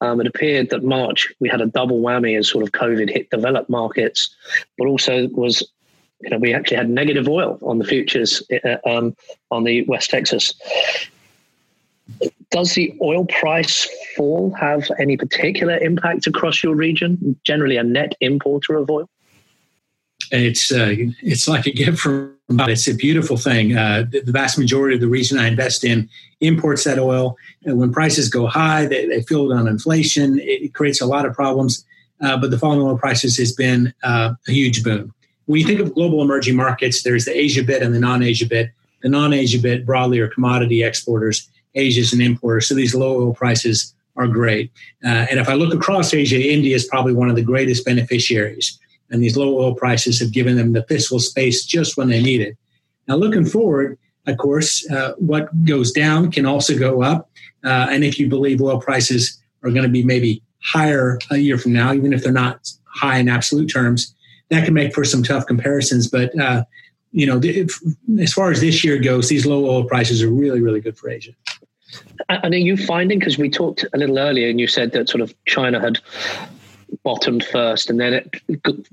Um, 0.00 0.20
it 0.20 0.26
appeared 0.26 0.70
that 0.70 0.82
March 0.82 1.32
we 1.40 1.48
had 1.48 1.60
a 1.60 1.66
double 1.66 2.00
whammy 2.00 2.36
as 2.38 2.48
sort 2.48 2.64
of 2.64 2.72
COVID 2.72 3.08
hit 3.10 3.30
developed 3.30 3.70
markets, 3.70 4.34
but 4.76 4.86
also 4.86 5.28
was 5.28 5.66
you 6.20 6.30
know 6.30 6.38
we 6.38 6.52
actually 6.52 6.76
had 6.76 6.90
negative 6.90 7.28
oil 7.28 7.58
on 7.62 7.78
the 7.78 7.84
futures 7.84 8.42
uh, 8.64 8.76
um, 8.84 9.16
on 9.50 9.64
the 9.64 9.82
West 9.84 10.10
Texas. 10.10 10.54
Does 12.50 12.74
the 12.74 12.94
oil 13.00 13.24
price 13.26 13.88
fall 14.16 14.52
have 14.58 14.90
any 14.98 15.16
particular 15.16 15.78
impact 15.78 16.26
across 16.26 16.62
your 16.62 16.74
region? 16.74 17.38
Generally, 17.44 17.76
a 17.76 17.84
net 17.84 18.14
importer 18.20 18.74
of 18.74 18.90
oil. 18.90 19.08
It's 20.32 20.72
uh, 20.72 20.94
it's 21.22 21.46
like 21.46 21.66
a 21.66 21.72
gift 21.72 21.98
from 21.98 22.34
God. 22.56 22.70
It's 22.70 22.88
a 22.88 22.94
beautiful 22.94 23.36
thing. 23.36 23.76
Uh, 23.76 24.04
the, 24.10 24.20
the, 24.20 24.32
vast 24.32 24.58
majority 24.58 24.94
of 24.94 25.00
the 25.00 25.08
region 25.08 25.38
I 25.38 25.46
invest 25.46 25.84
in 25.84 26.08
imports 26.40 26.84
that 26.84 26.98
oil. 26.98 27.36
And 27.64 27.78
when 27.78 27.92
prices 27.92 28.28
go 28.30 28.46
high, 28.46 28.86
they, 28.86 29.06
they 29.06 29.22
feel 29.22 29.50
it 29.50 29.54
on 29.54 29.68
inflation. 29.68 30.38
It, 30.38 30.62
it 30.62 30.74
creates 30.74 31.00
a 31.02 31.06
lot 31.06 31.26
of 31.26 31.34
problems. 31.34 31.84
Uh, 32.22 32.38
but 32.38 32.50
the 32.50 32.58
falling 32.58 32.80
oil 32.80 32.96
prices 32.96 33.36
has 33.36 33.52
been 33.52 33.92
uh, 34.02 34.32
a 34.48 34.52
huge 34.52 34.82
boon. 34.82 35.12
When 35.46 35.60
you 35.60 35.66
think 35.66 35.80
of 35.80 35.94
global 35.94 36.22
emerging 36.22 36.56
markets, 36.56 37.02
there's 37.02 37.26
the 37.26 37.36
Asia 37.36 37.62
bit 37.62 37.82
and 37.82 37.94
the 37.94 38.00
non-Asia 38.00 38.46
bit. 38.46 38.70
The 39.02 39.08
non-Asia 39.08 39.58
bit 39.58 39.84
broadly 39.84 40.20
are 40.20 40.28
commodity 40.28 40.82
exporters, 40.82 41.50
Asia 41.74 42.00
is 42.00 42.12
an 42.12 42.20
importer, 42.20 42.60
so 42.60 42.74
these 42.74 42.94
low 42.94 43.20
oil 43.20 43.34
prices 43.34 43.94
are 44.16 44.28
great. 44.28 44.70
Uh, 45.04 45.26
and 45.30 45.40
if 45.40 45.48
I 45.48 45.54
look 45.54 45.74
across 45.74 46.12
Asia, 46.12 46.40
India 46.40 46.76
is 46.76 46.84
probably 46.84 47.14
one 47.14 47.30
of 47.30 47.36
the 47.36 47.42
greatest 47.42 47.84
beneficiaries. 47.84 48.78
And 49.12 49.22
these 49.22 49.36
low 49.36 49.56
oil 49.56 49.74
prices 49.74 50.18
have 50.18 50.32
given 50.32 50.56
them 50.56 50.72
the 50.72 50.82
fiscal 50.84 51.20
space 51.20 51.64
just 51.64 51.96
when 51.96 52.08
they 52.08 52.20
need 52.20 52.40
it. 52.40 52.56
Now, 53.06 53.16
looking 53.16 53.44
forward, 53.44 53.98
of 54.26 54.38
course, 54.38 54.88
uh, 54.90 55.12
what 55.18 55.48
goes 55.64 55.92
down 55.92 56.32
can 56.32 56.46
also 56.46 56.76
go 56.78 57.02
up. 57.02 57.30
Uh, 57.62 57.86
and 57.90 58.02
if 58.02 58.18
you 58.18 58.28
believe 58.28 58.60
oil 58.60 58.80
prices 58.80 59.40
are 59.62 59.70
going 59.70 59.84
to 59.84 59.88
be 59.88 60.02
maybe 60.02 60.42
higher 60.62 61.18
a 61.30 61.36
year 61.36 61.58
from 61.58 61.72
now, 61.72 61.92
even 61.92 62.12
if 62.12 62.22
they're 62.22 62.32
not 62.32 62.72
high 62.86 63.18
in 63.18 63.28
absolute 63.28 63.68
terms, 63.70 64.14
that 64.48 64.64
can 64.64 64.74
make 64.74 64.94
for 64.94 65.04
some 65.04 65.22
tough 65.22 65.46
comparisons. 65.46 66.08
But 66.08 66.36
uh, 66.40 66.64
you 67.12 67.26
know, 67.26 67.38
if, 67.42 67.78
as 68.18 68.32
far 68.32 68.50
as 68.50 68.60
this 68.60 68.82
year 68.82 68.98
goes, 68.98 69.28
these 69.28 69.44
low 69.44 69.66
oil 69.66 69.84
prices 69.84 70.22
are 70.22 70.30
really, 70.30 70.60
really 70.60 70.80
good 70.80 70.96
for 70.96 71.10
Asia. 71.10 71.32
And 72.28 72.54
are 72.54 72.56
you 72.56 72.76
finding, 72.76 73.18
because 73.18 73.36
we 73.36 73.50
talked 73.50 73.84
a 73.92 73.98
little 73.98 74.18
earlier 74.18 74.48
and 74.48 74.58
you 74.58 74.66
said 74.66 74.92
that 74.92 75.08
sort 75.08 75.20
of 75.20 75.34
China 75.44 75.78
had 75.78 75.98
bottomed 77.04 77.44
first 77.44 77.90
and 77.90 78.00
then, 78.00 78.14
it, 78.14 78.30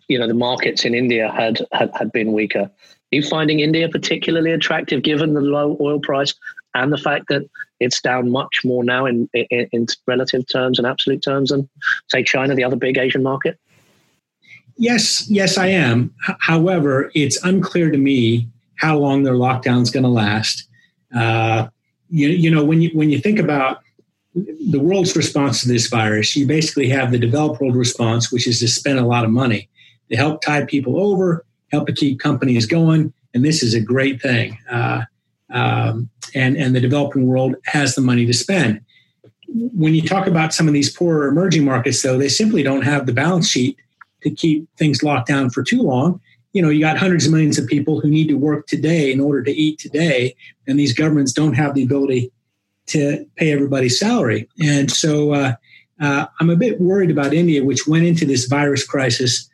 you 0.08 0.18
know, 0.18 0.28
the 0.28 0.34
markets 0.34 0.86
in 0.86 0.96
India 0.96 1.32
had, 1.32 1.66
had, 1.72 1.92
had 1.96 2.12
been 2.12 2.34
weaker. 2.34 2.62
Are 2.62 2.72
you 3.12 3.24
finding 3.24 3.60
India 3.60 3.90
particularly 3.90 4.52
attractive 4.52 5.04
given 5.04 5.34
the 5.34 5.42
low 5.42 5.78
oil 5.80 6.00
price 6.00 6.34
and 6.74 6.92
the 6.92 6.98
fact 6.98 7.26
that 7.30 7.50
it's 7.80 8.02
down 8.02 8.30
much 8.30 8.62
more 8.64 8.84
now 8.84 9.06
in, 9.06 9.30
in, 9.34 9.68
in 9.72 9.88
relative 10.06 10.48
terms 10.48 10.78
and 10.78 10.88
absolute 10.88 11.24
terms 11.24 11.50
than, 11.50 11.70
say, 12.08 12.24
China, 12.24 12.56
the 12.56 12.64
other 12.64 12.76
big 12.76 12.98
Asian 12.98 13.24
market? 13.24 13.58
Yes, 14.78 15.30
yes, 15.30 15.58
I 15.58 15.68
am. 15.68 16.14
H- 16.28 16.36
however, 16.40 17.12
it's 17.14 17.44
unclear 17.44 17.92
to 17.92 17.98
me 17.98 18.48
how 18.76 18.98
long 18.98 19.24
their 19.24 19.34
lockdown 19.34 19.82
is 19.82 19.92
going 19.92 20.04
to 20.04 20.10
last. 20.10 20.68
Uh, 21.14 21.68
you, 22.10 22.30
you 22.30 22.50
know, 22.50 22.64
when 22.64 22.82
you 22.82 22.90
when 22.94 23.10
you 23.10 23.20
think 23.20 23.40
about 23.40 23.82
the 24.70 24.80
world's 24.80 25.16
response 25.16 25.62
to 25.62 25.68
this 25.68 25.88
virus, 25.88 26.36
you 26.36 26.46
basically 26.46 26.90
have 26.90 27.12
the 27.12 27.20
developed 27.20 27.62
world 27.62 27.76
response, 27.76 28.32
which 28.32 28.48
is 28.48 28.60
to 28.60 28.68
spend 28.68 29.00
a 29.00 29.06
lot 29.06 29.26
of 29.26 29.32
money 29.32 29.70
to 30.10 30.16
help 30.16 30.42
tide 30.42 30.68
people 30.68 31.00
over, 31.00 31.46
help 31.72 31.88
to 31.88 31.94
keep 31.94 32.20
companies 32.20 32.66
going, 32.66 33.14
and 33.34 33.46
this 33.46 33.64
is 33.64 33.74
a 33.74 33.80
great 33.82 34.22
thing. 34.22 34.58
Uh, 34.70 35.04
um, 35.52 36.10
and 36.36 36.58
and 36.58 36.76
the 36.76 36.80
developing 36.80 37.26
world 37.26 37.56
has 37.66 37.96
the 37.96 38.02
money 38.02 38.26
to 38.26 38.34
spend. 38.34 38.82
When 39.48 39.96
you 39.96 40.04
talk 40.04 40.28
about 40.28 40.54
some 40.54 40.68
of 40.68 40.74
these 40.74 40.96
poorer 40.96 41.28
emerging 41.28 41.66
markets, 41.66 42.02
though, 42.02 42.18
they 42.18 42.30
simply 42.30 42.62
don't 42.62 42.84
have 42.84 43.06
the 43.06 43.14
balance 43.14 43.48
sheet 43.48 43.78
to 44.22 44.30
keep 44.30 44.68
things 44.78 45.02
locked 45.02 45.28
down 45.28 45.50
for 45.50 45.64
too 45.64 45.82
long. 45.82 46.22
You 46.54 46.62
know, 46.62 46.70
you 46.70 46.80
got 46.80 46.98
hundreds 46.98 47.26
of 47.26 47.32
millions 47.32 47.58
of 47.58 47.68
people 47.68 48.00
who 48.00 48.10
need 48.10 48.28
to 48.28 48.36
work 48.36 48.68
today 48.68 49.12
in 49.12 49.20
order 49.20 49.44
to 49.44 49.52
eat 49.52 49.80
today, 49.80 50.36
and 50.68 50.80
these 50.80 50.94
governments 50.94 51.34
don't 51.34 51.54
have 51.54 51.74
the 51.74 51.84
ability 51.84 52.32
to 52.90 53.26
pay 53.36 53.52
everybody's 53.52 54.00
salary. 54.00 54.48
And 54.62 54.92
so 54.92 55.34
uh, 55.34 55.54
uh, 56.00 56.26
I'm 56.40 56.50
a 56.50 56.56
bit 56.56 56.80
worried 56.80 57.12
about 57.12 57.34
India, 57.34 57.64
which 57.64 57.88
went 57.88 58.06
into 58.06 58.26
this 58.26 58.46
virus 58.46 58.86
crisis 58.86 59.50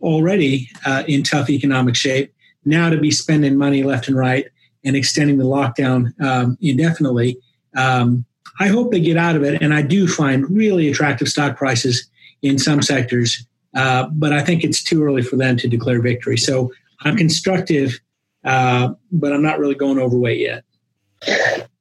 already 0.00 0.68
uh, 0.86 1.04
in 1.06 1.22
tough 1.22 1.48
economic 1.48 1.96
shape, 1.96 2.32
now 2.64 2.90
to 2.90 2.98
be 2.98 3.10
spending 3.10 3.56
money 3.56 3.82
left 3.82 4.08
and 4.08 4.16
right 4.16 4.46
and 4.84 4.96
extending 4.96 5.38
the 5.38 5.44
lockdown 5.44 6.18
um, 6.20 6.58
indefinitely. 6.60 7.38
Um, 7.76 8.24
I 8.60 8.68
hope 8.68 8.92
they 8.92 9.00
get 9.00 9.16
out 9.16 9.34
of 9.34 9.42
it, 9.42 9.62
and 9.62 9.74
I 9.74 9.82
do 9.82 10.06
find 10.06 10.48
really 10.48 10.88
attractive 10.88 11.28
stock 11.28 11.56
prices 11.56 12.08
in 12.42 12.58
some 12.58 12.82
sectors 12.82 13.46
uh, 13.74 14.08
but 14.12 14.32
I 14.32 14.42
think 14.42 14.64
it's 14.64 14.82
too 14.82 15.02
early 15.02 15.22
for 15.22 15.36
them 15.36 15.56
to 15.58 15.68
declare 15.68 16.00
victory. 16.00 16.36
So 16.36 16.72
I'm 17.00 17.16
constructive, 17.16 17.98
uh, 18.44 18.90
but 19.10 19.32
I'm 19.32 19.42
not 19.42 19.58
really 19.58 19.74
going 19.74 19.98
overweight 19.98 20.40
yet. 20.40 20.64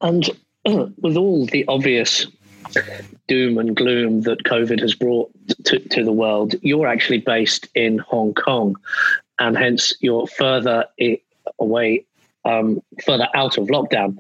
And 0.02 0.30
with 1.02 1.18
all 1.18 1.46
the 1.46 1.66
obvious 1.68 2.28
doom 3.28 3.58
and 3.58 3.76
gloom 3.76 4.22
that 4.22 4.44
COVID 4.44 4.80
has 4.82 4.96
brought 4.96 5.32
to, 5.66 5.80
to 5.80 6.04
the 6.04 6.12
world, 6.12 6.56
you're 6.62 6.88
actually 6.88 7.20
based 7.20 7.68
in 7.76 8.00
Hong 8.00 8.34
Kong, 8.34 8.76
and 9.40 9.58
hence 9.58 9.94
you're 10.00 10.28
further 10.28 10.86
away, 11.60 12.06
um, 12.46 12.82
further 13.06 13.28
out 13.36 13.58
of 13.58 13.68
lockdown. 13.68 14.18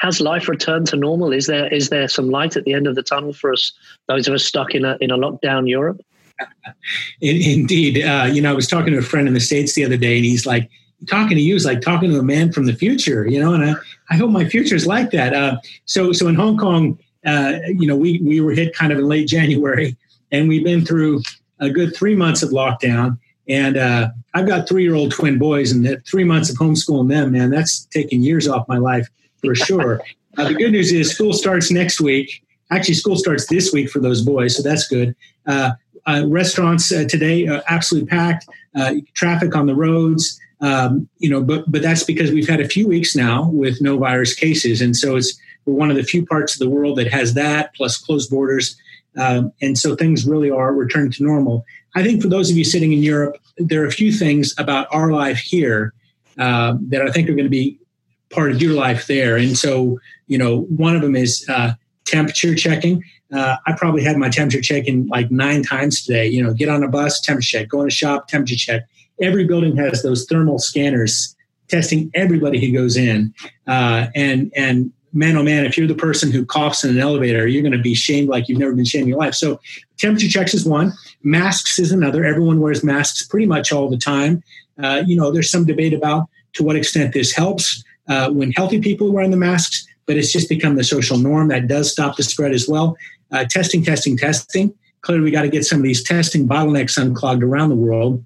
Has 0.00 0.20
life 0.20 0.48
returned 0.48 0.88
to 0.88 0.96
normal? 0.96 1.32
Is 1.32 1.46
there 1.46 1.72
is 1.72 1.90
there 1.90 2.08
some 2.08 2.28
light 2.28 2.56
at 2.56 2.64
the 2.64 2.74
end 2.74 2.86
of 2.88 2.96
the 2.96 3.04
tunnel 3.04 3.32
for 3.32 3.52
us, 3.52 3.72
those 4.08 4.26
of 4.26 4.34
us 4.34 4.44
stuck 4.44 4.74
in 4.74 4.84
a 4.84 4.96
in 5.00 5.10
a 5.10 5.16
lockdown 5.16 5.68
Europe? 5.68 6.00
Indeed. 7.20 8.02
Uh, 8.04 8.28
you 8.32 8.42
know, 8.42 8.50
I 8.50 8.54
was 8.54 8.66
talking 8.66 8.92
to 8.92 8.98
a 8.98 9.02
friend 9.02 9.28
in 9.28 9.34
the 9.34 9.40
States 9.40 9.74
the 9.74 9.84
other 9.84 9.96
day, 9.96 10.16
and 10.16 10.24
he's 10.24 10.44
like, 10.44 10.68
talking 11.08 11.36
to 11.36 11.42
you 11.42 11.54
is 11.54 11.64
like 11.64 11.80
talking 11.80 12.10
to 12.10 12.18
a 12.18 12.22
man 12.22 12.52
from 12.52 12.66
the 12.66 12.72
future, 12.72 13.26
you 13.26 13.40
know, 13.40 13.54
and 13.54 13.64
I, 13.64 13.74
I 14.10 14.16
hope 14.16 14.30
my 14.30 14.44
future 14.44 14.74
is 14.74 14.86
like 14.86 15.10
that. 15.10 15.34
Uh, 15.34 15.56
so, 15.84 16.12
so 16.12 16.28
in 16.28 16.34
Hong 16.34 16.56
Kong, 16.56 16.98
uh, 17.24 17.58
you 17.66 17.86
know, 17.86 17.96
we, 17.96 18.20
we 18.20 18.40
were 18.40 18.52
hit 18.52 18.74
kind 18.74 18.92
of 18.92 18.98
in 18.98 19.06
late 19.06 19.28
January, 19.36 19.96
and 20.30 20.48
we've 20.48 20.64
been 20.64 20.84
through 20.84 21.22
a 21.60 21.70
good 21.70 21.94
three 21.94 22.14
months 22.14 22.42
of 22.42 22.50
lockdown. 22.50 23.18
And 23.48 23.76
uh, 23.76 24.10
I've 24.34 24.46
got 24.46 24.68
three 24.68 24.82
year 24.82 24.94
old 24.94 25.12
twin 25.12 25.38
boys, 25.38 25.72
and 25.72 25.84
that 25.86 26.06
three 26.06 26.24
months 26.24 26.50
of 26.50 26.56
homeschooling 26.56 27.08
them, 27.08 27.32
man, 27.32 27.50
that's 27.50 27.86
taking 27.86 28.22
years 28.22 28.46
off 28.46 28.68
my 28.68 28.78
life 28.78 29.08
for 29.40 29.54
sure. 29.54 30.00
Uh, 30.38 30.48
the 30.48 30.54
good 30.54 30.72
news 30.72 30.90
is 30.90 31.10
school 31.10 31.34
starts 31.34 31.70
next 31.70 32.00
week. 32.00 32.42
Actually, 32.70 32.94
school 32.94 33.16
starts 33.16 33.46
this 33.48 33.70
week 33.70 33.90
for 33.90 33.98
those 33.98 34.22
boys, 34.22 34.56
so 34.56 34.62
that's 34.62 34.88
good. 34.88 35.14
Uh, 35.46 35.72
uh, 36.06 36.24
restaurants 36.26 36.88
today 36.88 37.46
are 37.46 37.62
absolutely 37.68 38.08
packed, 38.08 38.48
traffic 39.12 39.54
on 39.54 39.66
the 39.66 39.74
roads. 39.74 40.40
Um, 40.62 41.08
you 41.18 41.28
know, 41.28 41.42
but 41.42 41.70
but 41.70 41.82
that's 41.82 42.04
because 42.04 42.30
we've 42.30 42.48
had 42.48 42.60
a 42.60 42.68
few 42.68 42.86
weeks 42.86 43.16
now 43.16 43.50
with 43.50 43.82
no 43.82 43.98
virus 43.98 44.32
cases, 44.32 44.80
and 44.80 44.96
so 44.96 45.16
it's 45.16 45.38
we're 45.66 45.74
one 45.74 45.90
of 45.90 45.96
the 45.96 46.04
few 46.04 46.24
parts 46.24 46.54
of 46.54 46.60
the 46.60 46.70
world 46.70 46.98
that 46.98 47.12
has 47.12 47.34
that 47.34 47.74
plus 47.74 47.98
closed 47.98 48.30
borders, 48.30 48.76
um, 49.18 49.52
and 49.60 49.76
so 49.76 49.96
things 49.96 50.24
really 50.24 50.50
are 50.50 50.72
returning 50.72 51.10
to 51.12 51.24
normal. 51.24 51.64
I 51.94 52.02
think 52.04 52.22
for 52.22 52.28
those 52.28 52.50
of 52.50 52.56
you 52.56 52.64
sitting 52.64 52.92
in 52.92 53.02
Europe, 53.02 53.36
there 53.58 53.82
are 53.82 53.86
a 53.86 53.92
few 53.92 54.12
things 54.12 54.54
about 54.56 54.86
our 54.92 55.10
life 55.10 55.38
here 55.38 55.92
uh, 56.38 56.74
that 56.88 57.02
I 57.02 57.10
think 57.10 57.28
are 57.28 57.34
going 57.34 57.44
to 57.44 57.50
be 57.50 57.78
part 58.30 58.52
of 58.52 58.62
your 58.62 58.74
life 58.74 59.08
there, 59.08 59.36
and 59.36 59.58
so 59.58 59.98
you 60.32 60.38
know, 60.38 60.60
one 60.62 60.96
of 60.96 61.02
them 61.02 61.14
is 61.16 61.44
uh, 61.48 61.74
temperature 62.06 62.54
checking. 62.54 63.04
Uh, 63.32 63.56
I 63.66 63.72
probably 63.72 64.02
had 64.02 64.16
my 64.16 64.28
temperature 64.28 64.62
check-in 64.62 65.06
like 65.08 65.30
nine 65.30 65.62
times 65.62 66.04
today. 66.04 66.26
You 66.28 66.42
know, 66.42 66.54
get 66.54 66.68
on 66.68 66.82
a 66.82 66.88
bus, 66.88 67.20
temperature 67.20 67.58
check, 67.58 67.68
go 67.68 67.82
in 67.82 67.88
a 67.88 67.90
shop, 67.90 68.28
temperature 68.28 68.56
check. 68.56 68.82
Every 69.22 69.44
building 69.44 69.76
has 69.76 70.02
those 70.02 70.26
thermal 70.26 70.58
scanners 70.58 71.34
testing 71.68 72.10
everybody 72.14 72.64
who 72.64 72.76
goes 72.76 72.96
in. 72.96 73.32
Uh, 73.66 74.08
and 74.14 74.52
and 74.54 74.92
man, 75.12 75.36
oh 75.36 75.42
man, 75.42 75.64
if 75.64 75.78
you're 75.78 75.86
the 75.86 75.94
person 75.94 76.30
who 76.30 76.44
coughs 76.44 76.84
in 76.84 76.90
an 76.90 76.98
elevator, 76.98 77.46
you're 77.46 77.62
going 77.62 77.72
to 77.72 77.78
be 77.78 77.94
shamed 77.94 78.28
like 78.28 78.48
you've 78.48 78.58
never 78.58 78.74
been 78.74 78.84
shamed 78.84 79.02
in 79.02 79.08
your 79.08 79.18
life. 79.18 79.34
So 79.34 79.60
temperature 79.98 80.28
checks 80.28 80.54
is 80.54 80.66
one. 80.66 80.92
Masks 81.22 81.78
is 81.78 81.92
another. 81.92 82.24
Everyone 82.24 82.60
wears 82.60 82.84
masks 82.84 83.26
pretty 83.26 83.46
much 83.46 83.72
all 83.72 83.88
the 83.88 83.96
time. 83.96 84.42
Uh, 84.82 85.02
you 85.06 85.16
know, 85.16 85.30
there's 85.30 85.50
some 85.50 85.64
debate 85.64 85.94
about 85.94 86.28
to 86.54 86.64
what 86.64 86.76
extent 86.76 87.14
this 87.14 87.32
helps 87.32 87.82
uh, 88.08 88.30
when 88.30 88.52
healthy 88.52 88.80
people 88.80 89.08
are 89.08 89.12
wearing 89.12 89.30
the 89.30 89.36
masks 89.36 89.86
but 90.06 90.16
it's 90.16 90.32
just 90.32 90.48
become 90.48 90.76
the 90.76 90.84
social 90.84 91.16
norm. 91.18 91.48
That 91.48 91.68
does 91.68 91.90
stop 91.90 92.16
the 92.16 92.22
spread 92.22 92.52
as 92.52 92.68
well. 92.68 92.96
Uh, 93.30 93.44
testing, 93.44 93.84
testing, 93.84 94.16
testing. 94.16 94.74
Clearly, 95.02 95.24
we 95.24 95.30
got 95.30 95.42
to 95.42 95.48
get 95.48 95.64
some 95.64 95.78
of 95.78 95.84
these 95.84 96.02
testing 96.02 96.46
bottlenecks 96.46 97.00
unclogged 97.00 97.42
around 97.42 97.70
the 97.70 97.76
world. 97.76 98.24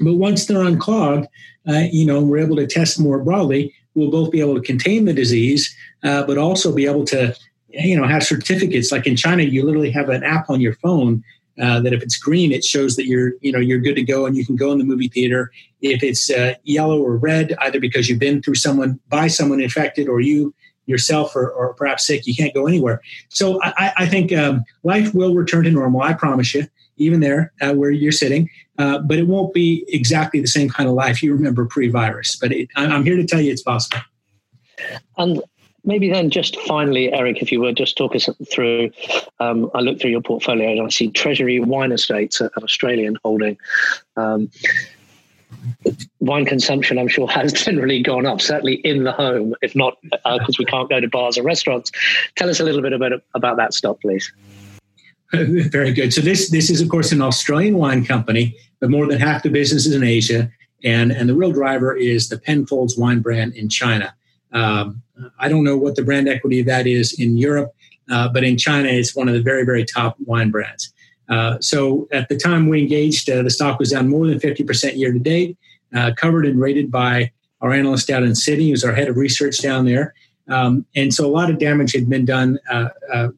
But 0.00 0.14
once 0.14 0.46
they're 0.46 0.62
unclogged, 0.62 1.26
uh, 1.68 1.84
you 1.90 2.06
know, 2.06 2.22
we're 2.22 2.38
able 2.38 2.56
to 2.56 2.66
test 2.66 3.00
more 3.00 3.22
broadly. 3.22 3.74
We'll 3.94 4.10
both 4.10 4.30
be 4.30 4.40
able 4.40 4.54
to 4.54 4.60
contain 4.60 5.04
the 5.04 5.12
disease, 5.12 5.74
uh, 6.04 6.22
but 6.24 6.38
also 6.38 6.74
be 6.74 6.86
able 6.86 7.04
to, 7.06 7.34
you 7.68 7.96
know, 7.96 8.06
have 8.06 8.22
certificates. 8.22 8.92
Like 8.92 9.06
in 9.06 9.16
China, 9.16 9.42
you 9.42 9.64
literally 9.64 9.90
have 9.90 10.08
an 10.08 10.22
app 10.22 10.48
on 10.50 10.60
your 10.60 10.74
phone 10.74 11.24
uh, 11.60 11.80
that 11.80 11.92
if 11.92 12.02
it's 12.02 12.16
green, 12.16 12.52
it 12.52 12.64
shows 12.64 12.94
that 12.96 13.06
you're, 13.06 13.32
you 13.40 13.50
know, 13.50 13.58
you're 13.58 13.80
good 13.80 13.96
to 13.96 14.02
go 14.02 14.26
and 14.26 14.36
you 14.36 14.46
can 14.46 14.56
go 14.56 14.70
in 14.70 14.78
the 14.78 14.84
movie 14.84 15.08
theater. 15.08 15.50
If 15.80 16.02
it's 16.02 16.30
uh, 16.30 16.54
yellow 16.62 17.02
or 17.02 17.16
red, 17.16 17.56
either 17.60 17.80
because 17.80 18.08
you've 18.08 18.20
been 18.20 18.40
through 18.42 18.54
someone 18.54 19.00
by 19.08 19.26
someone 19.26 19.60
infected 19.60 20.08
or 20.08 20.20
you 20.20 20.54
yourself 20.86 21.36
or, 21.36 21.50
or 21.50 21.74
perhaps 21.74 22.06
sick, 22.06 22.26
you 22.26 22.34
can't 22.34 22.54
go 22.54 22.66
anywhere. 22.66 23.02
So 23.28 23.60
I, 23.62 23.92
I 23.98 24.06
think 24.06 24.32
um, 24.32 24.64
life 24.84 25.14
will 25.14 25.34
return 25.34 25.64
to 25.64 25.70
normal. 25.70 26.00
I 26.00 26.14
promise 26.14 26.54
you, 26.54 26.66
even 26.96 27.20
there 27.20 27.52
uh, 27.60 27.74
where 27.74 27.90
you're 27.90 28.10
sitting, 28.10 28.48
uh, 28.78 28.98
but 28.98 29.18
it 29.18 29.26
won't 29.26 29.52
be 29.52 29.84
exactly 29.88 30.40
the 30.40 30.46
same 30.46 30.68
kind 30.68 30.88
of 30.88 30.94
life 30.94 31.22
you 31.22 31.32
remember 31.32 31.66
pre-virus. 31.66 32.36
But 32.36 32.52
it, 32.52 32.68
I'm 32.76 33.04
here 33.04 33.16
to 33.16 33.26
tell 33.26 33.40
you 33.40 33.52
it's 33.52 33.62
possible. 33.62 33.98
And 35.16 35.42
maybe 35.84 36.10
then 36.10 36.30
just 36.30 36.58
finally, 36.60 37.12
Eric, 37.12 37.42
if 37.42 37.50
you 37.50 37.60
would 37.60 37.76
just 37.76 37.96
talk 37.96 38.14
us 38.14 38.28
through, 38.52 38.90
um, 39.40 39.70
I 39.74 39.80
look 39.80 40.00
through 40.00 40.10
your 40.10 40.22
portfolio 40.22 40.70
and 40.70 40.82
I 40.82 40.88
see 40.90 41.10
Treasury 41.10 41.60
Wine 41.60 41.92
Estates, 41.92 42.40
an 42.40 42.50
Australian 42.62 43.18
holding. 43.24 43.58
Um, 44.16 44.50
wine 46.20 46.44
consumption, 46.44 46.98
I'm 46.98 47.08
sure, 47.08 47.28
has 47.28 47.52
generally 47.64 48.02
gone 48.02 48.26
up, 48.26 48.40
certainly 48.40 48.74
in 48.74 49.04
the 49.04 49.12
home, 49.12 49.54
if 49.62 49.74
not 49.74 49.98
because 50.02 50.20
uh, 50.24 50.58
we 50.58 50.64
can't 50.66 50.88
go 50.88 51.00
to 51.00 51.08
bars 51.08 51.38
or 51.38 51.42
restaurants. 51.42 51.90
Tell 52.36 52.48
us 52.48 52.60
a 52.60 52.64
little 52.64 52.82
bit 52.82 52.92
about, 52.92 53.12
about 53.34 53.56
that 53.56 53.74
stock, 53.74 54.00
please. 54.00 54.32
Very 55.32 55.92
good. 55.92 56.12
So 56.12 56.20
this 56.22 56.50
this 56.50 56.70
is 56.70 56.80
of 56.80 56.88
course 56.88 57.12
an 57.12 57.20
Australian 57.20 57.76
wine 57.76 58.04
company, 58.04 58.56
but 58.80 58.90
more 58.90 59.06
than 59.06 59.20
half 59.20 59.42
the 59.42 59.50
business 59.50 59.84
is 59.84 59.94
in 59.94 60.02
Asia, 60.02 60.50
and 60.84 61.12
and 61.12 61.28
the 61.28 61.34
real 61.34 61.52
driver 61.52 61.94
is 61.94 62.28
the 62.28 62.38
Penfolds 62.38 62.96
wine 62.96 63.20
brand 63.20 63.54
in 63.54 63.68
China. 63.68 64.14
Um, 64.52 65.02
I 65.38 65.48
don't 65.48 65.64
know 65.64 65.76
what 65.76 65.96
the 65.96 66.02
brand 66.02 66.28
equity 66.28 66.60
of 66.60 66.66
that 66.66 66.86
is 66.86 67.18
in 67.20 67.36
Europe, 67.36 67.74
uh, 68.10 68.28
but 68.28 68.44
in 68.44 68.56
China, 68.56 68.88
it's 68.88 69.14
one 69.14 69.28
of 69.28 69.34
the 69.34 69.42
very, 69.42 69.64
very 69.64 69.84
top 69.84 70.16
wine 70.24 70.50
brands. 70.50 70.92
Uh, 71.28 71.58
so 71.60 72.08
at 72.12 72.28
the 72.28 72.36
time 72.36 72.68
we 72.68 72.80
engaged, 72.80 73.28
uh, 73.28 73.42
the 73.42 73.50
stock 73.50 73.78
was 73.78 73.90
down 73.90 74.08
more 74.08 74.26
than 74.26 74.38
50% 74.38 74.96
year 74.96 75.12
to 75.12 75.18
date, 75.18 75.58
uh, 75.94 76.12
covered 76.16 76.46
and 76.46 76.58
rated 76.58 76.90
by 76.90 77.30
our 77.60 77.72
analyst 77.72 78.08
out 78.08 78.22
in 78.22 78.34
Sydney, 78.34 78.70
who's 78.70 78.84
our 78.84 78.94
head 78.94 79.08
of 79.08 79.16
research 79.16 79.60
down 79.60 79.84
there. 79.84 80.14
Um, 80.48 80.86
and 80.96 81.12
so 81.12 81.26
a 81.26 81.28
lot 81.28 81.50
of 81.50 81.58
damage 81.58 81.92
had 81.92 82.08
been 82.08 82.24
done 82.24 82.58
uh, 82.70 82.88
uh, 83.12 83.28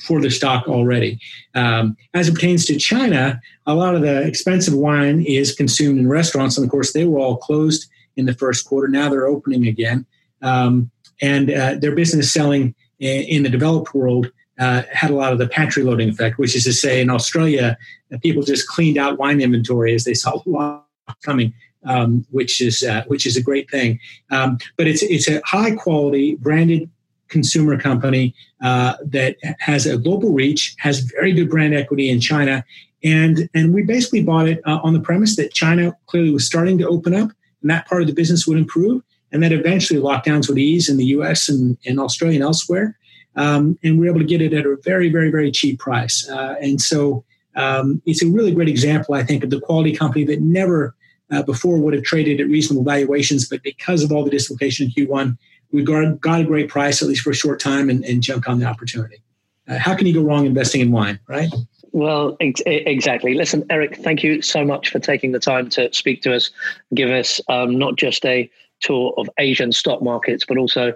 for 0.00 0.20
the 0.20 0.30
stock 0.30 0.68
already. 0.68 1.18
Um, 1.54 1.96
as 2.14 2.28
it 2.28 2.34
pertains 2.34 2.66
to 2.66 2.78
China, 2.78 3.40
a 3.66 3.74
lot 3.74 3.94
of 3.94 4.02
the 4.02 4.22
expensive 4.22 4.74
wine 4.74 5.24
is 5.24 5.54
consumed 5.54 5.98
in 5.98 6.08
restaurants, 6.08 6.56
and 6.56 6.64
of 6.64 6.70
course, 6.70 6.92
they 6.92 7.06
were 7.06 7.18
all 7.18 7.36
closed 7.36 7.88
in 8.16 8.26
the 8.26 8.34
first 8.34 8.66
quarter. 8.66 8.88
Now 8.88 9.08
they're 9.08 9.26
opening 9.26 9.66
again, 9.66 10.06
um, 10.42 10.90
and 11.20 11.50
uh, 11.50 11.76
their 11.76 11.94
business 11.94 12.32
selling 12.32 12.74
in 12.98 13.42
the 13.42 13.48
developed 13.48 13.94
world 13.94 14.30
uh, 14.58 14.82
had 14.92 15.10
a 15.10 15.14
lot 15.14 15.32
of 15.32 15.38
the 15.38 15.48
pantry 15.48 15.82
loading 15.82 16.08
effect, 16.08 16.38
which 16.38 16.54
is 16.54 16.64
to 16.64 16.72
say, 16.72 17.00
in 17.00 17.10
Australia, 17.10 17.76
people 18.22 18.42
just 18.42 18.68
cleaned 18.68 18.98
out 18.98 19.18
wine 19.18 19.40
inventory 19.40 19.94
as 19.94 20.04
they 20.04 20.14
saw 20.22 20.40
a 20.44 20.48
lot 20.48 20.86
coming, 21.24 21.52
um, 21.84 22.24
which 22.30 22.60
is 22.60 22.82
uh, 22.82 23.04
which 23.06 23.26
is 23.26 23.36
a 23.36 23.42
great 23.42 23.70
thing. 23.70 23.98
Um, 24.30 24.58
but 24.76 24.86
it's 24.86 25.02
it's 25.02 25.28
a 25.28 25.40
high 25.44 25.74
quality 25.74 26.36
branded 26.36 26.88
consumer 27.32 27.76
company 27.78 28.34
uh, 28.62 28.94
that 29.04 29.36
has 29.58 29.86
a 29.86 29.98
global 29.98 30.32
reach, 30.32 30.76
has 30.78 31.00
very 31.00 31.32
good 31.32 31.50
brand 31.50 31.74
equity 31.74 32.08
in 32.08 32.20
China, 32.20 32.64
and 33.02 33.48
and 33.54 33.74
we 33.74 33.82
basically 33.82 34.22
bought 34.22 34.46
it 34.46 34.60
uh, 34.66 34.78
on 34.84 34.92
the 34.92 35.00
premise 35.00 35.34
that 35.36 35.52
China 35.52 35.96
clearly 36.06 36.30
was 36.30 36.46
starting 36.46 36.78
to 36.78 36.86
open 36.86 37.14
up, 37.14 37.30
and 37.62 37.70
that 37.70 37.88
part 37.88 38.02
of 38.02 38.06
the 38.06 38.14
business 38.14 38.46
would 38.46 38.58
improve, 38.58 39.02
and 39.32 39.42
that 39.42 39.52
eventually 39.52 39.98
lockdowns 39.98 40.48
would 40.48 40.58
ease 40.58 40.88
in 40.88 40.98
the 40.98 41.06
U.S. 41.16 41.48
and, 41.48 41.76
and 41.86 41.98
Australia 41.98 42.36
and 42.36 42.44
elsewhere, 42.44 42.96
um, 43.34 43.76
and 43.82 43.98
we 43.98 44.06
are 44.06 44.10
able 44.10 44.20
to 44.20 44.26
get 44.26 44.42
it 44.42 44.52
at 44.52 44.66
a 44.66 44.76
very 44.84 45.08
very 45.08 45.30
very 45.30 45.50
cheap 45.50 45.80
price, 45.80 46.28
uh, 46.28 46.54
and 46.60 46.80
so. 46.80 47.24
Um, 47.54 48.00
it's 48.06 48.22
a 48.22 48.28
really 48.28 48.54
great 48.54 48.70
example, 48.70 49.14
I 49.14 49.24
think, 49.24 49.44
of 49.44 49.50
the 49.50 49.60
quality 49.60 49.94
company 49.94 50.24
that 50.24 50.40
never 50.40 50.94
uh, 51.30 51.42
before 51.42 51.76
would 51.78 51.92
have 51.92 52.02
traded 52.02 52.40
at 52.40 52.46
reasonable 52.46 52.82
valuations, 52.82 53.46
but 53.46 53.62
because 53.62 54.02
of 54.02 54.10
all 54.10 54.24
the 54.24 54.30
dislocation 54.30 54.86
in 54.86 55.06
Q1, 55.06 55.36
we 55.72 55.82
got, 55.82 56.20
got 56.20 56.40
a 56.40 56.44
great 56.44 56.68
price, 56.68 57.02
at 57.02 57.08
least 57.08 57.22
for 57.22 57.30
a 57.30 57.34
short 57.34 57.58
time, 57.60 57.90
and, 57.90 58.04
and 58.04 58.22
jumped 58.22 58.46
on 58.46 58.58
the 58.58 58.66
opportunity. 58.66 59.22
Uh, 59.68 59.78
how 59.78 59.94
can 59.94 60.06
you 60.06 60.14
go 60.14 60.22
wrong 60.22 60.44
investing 60.44 60.80
in 60.80 60.92
wine, 60.92 61.18
right? 61.28 61.50
Well, 61.92 62.36
ex- 62.40 62.62
exactly. 62.66 63.34
Listen, 63.34 63.64
Eric, 63.70 63.96
thank 63.96 64.22
you 64.22 64.42
so 64.42 64.64
much 64.64 64.90
for 64.90 64.98
taking 64.98 65.32
the 65.32 65.38
time 65.38 65.68
to 65.70 65.92
speak 65.92 66.22
to 66.22 66.34
us, 66.34 66.50
give 66.94 67.10
us 67.10 67.40
um, 67.48 67.78
not 67.78 67.96
just 67.96 68.24
a 68.24 68.50
tour 68.80 69.14
of 69.16 69.28
Asian 69.38 69.72
stock 69.72 70.02
markets, 70.02 70.44
but 70.46 70.58
also 70.58 70.94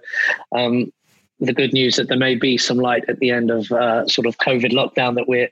um, 0.52 0.92
the 1.38 1.52
good 1.52 1.72
news 1.72 1.96
that 1.96 2.08
there 2.08 2.18
may 2.18 2.34
be 2.34 2.56
some 2.56 2.78
light 2.78 3.04
at 3.08 3.18
the 3.18 3.30
end 3.30 3.50
of 3.50 3.70
uh, 3.72 4.06
sort 4.08 4.26
of 4.26 4.38
COVID 4.38 4.72
lockdown 4.72 5.14
that 5.16 5.28
we're 5.28 5.50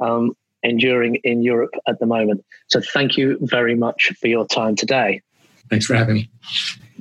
um, 0.00 0.36
enduring 0.62 1.16
in 1.16 1.42
Europe 1.42 1.74
at 1.86 1.98
the 1.98 2.06
moment. 2.06 2.44
So, 2.68 2.80
thank 2.80 3.16
you 3.16 3.36
very 3.42 3.74
much 3.74 4.12
for 4.20 4.28
your 4.28 4.46
time 4.46 4.76
today. 4.76 5.20
Thanks 5.70 5.86
for 5.86 5.94
having 5.94 6.14
me. 6.14 6.30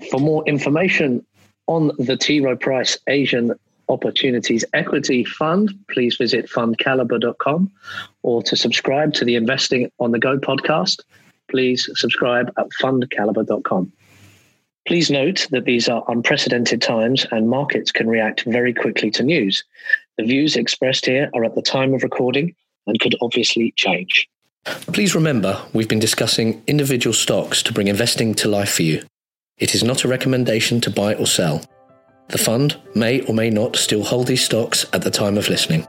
For 0.10 0.20
more 0.20 0.44
information 0.46 1.24
on 1.68 1.92
the 1.98 2.18
T. 2.18 2.40
Rowe 2.40 2.56
Price 2.56 2.98
Asian 3.08 3.54
Opportunities 3.90 4.66
Equity 4.74 5.24
Fund, 5.24 5.74
please 5.92 6.16
visit 6.16 6.50
fundcalibre.com 6.50 7.72
or 8.24 8.44
to 8.44 8.56
subscribe 8.56 9.14
to 9.16 9.26
the 9.26 9.36
Investing 9.36 9.92
on 10.00 10.12
the 10.12 10.20
Go 10.20 10.38
podcast, 10.38 11.02
please 11.50 11.90
subscribe 11.96 12.52
at 12.58 12.68
fundcalibre.com. 12.82 13.92
Please 14.86 15.10
note 15.10 15.48
that 15.52 15.66
these 15.66 15.88
are 15.88 16.04
unprecedented 16.08 16.82
times 16.82 17.26
and 17.32 17.50
markets 17.50 17.92
can 17.92 18.10
react 18.10 18.44
very 18.44 18.74
quickly 18.74 19.10
to 19.12 19.24
news. 19.24 19.64
The 20.18 20.26
views 20.26 20.56
expressed 20.56 21.06
here 21.06 21.30
are 21.34 21.46
at 21.46 21.56
the 21.56 21.62
time 21.62 21.94
of 21.94 22.04
recording 22.04 22.56
and 22.86 23.00
could 23.00 23.16
obviously 23.22 23.74
change. 23.78 24.28
Please 24.66 25.16
remember, 25.16 25.62
we've 25.74 25.90
been 25.90 26.00
discussing 26.00 26.62
individual 26.68 27.14
stocks 27.14 27.62
to 27.64 27.74
bring 27.74 27.88
investing 27.88 28.34
to 28.36 28.48
life 28.48 28.74
for 28.74 28.84
you. 28.84 29.04
It 29.58 29.76
is 29.76 29.84
not 29.84 30.04
a 30.04 30.08
recommendation 30.08 30.82
to 30.82 30.90
buy 30.90 31.14
or 31.16 31.28
sell. 31.28 31.62
The 32.30 32.38
fund 32.38 32.78
may 32.96 33.22
or 33.22 33.36
may 33.36 33.50
not 33.50 33.76
still 33.76 34.04
hold 34.04 34.28
these 34.28 34.44
stocks 34.44 34.86
at 34.94 35.04
the 35.04 35.12
time 35.12 35.38
of 35.38 35.50
listening. 35.50 35.88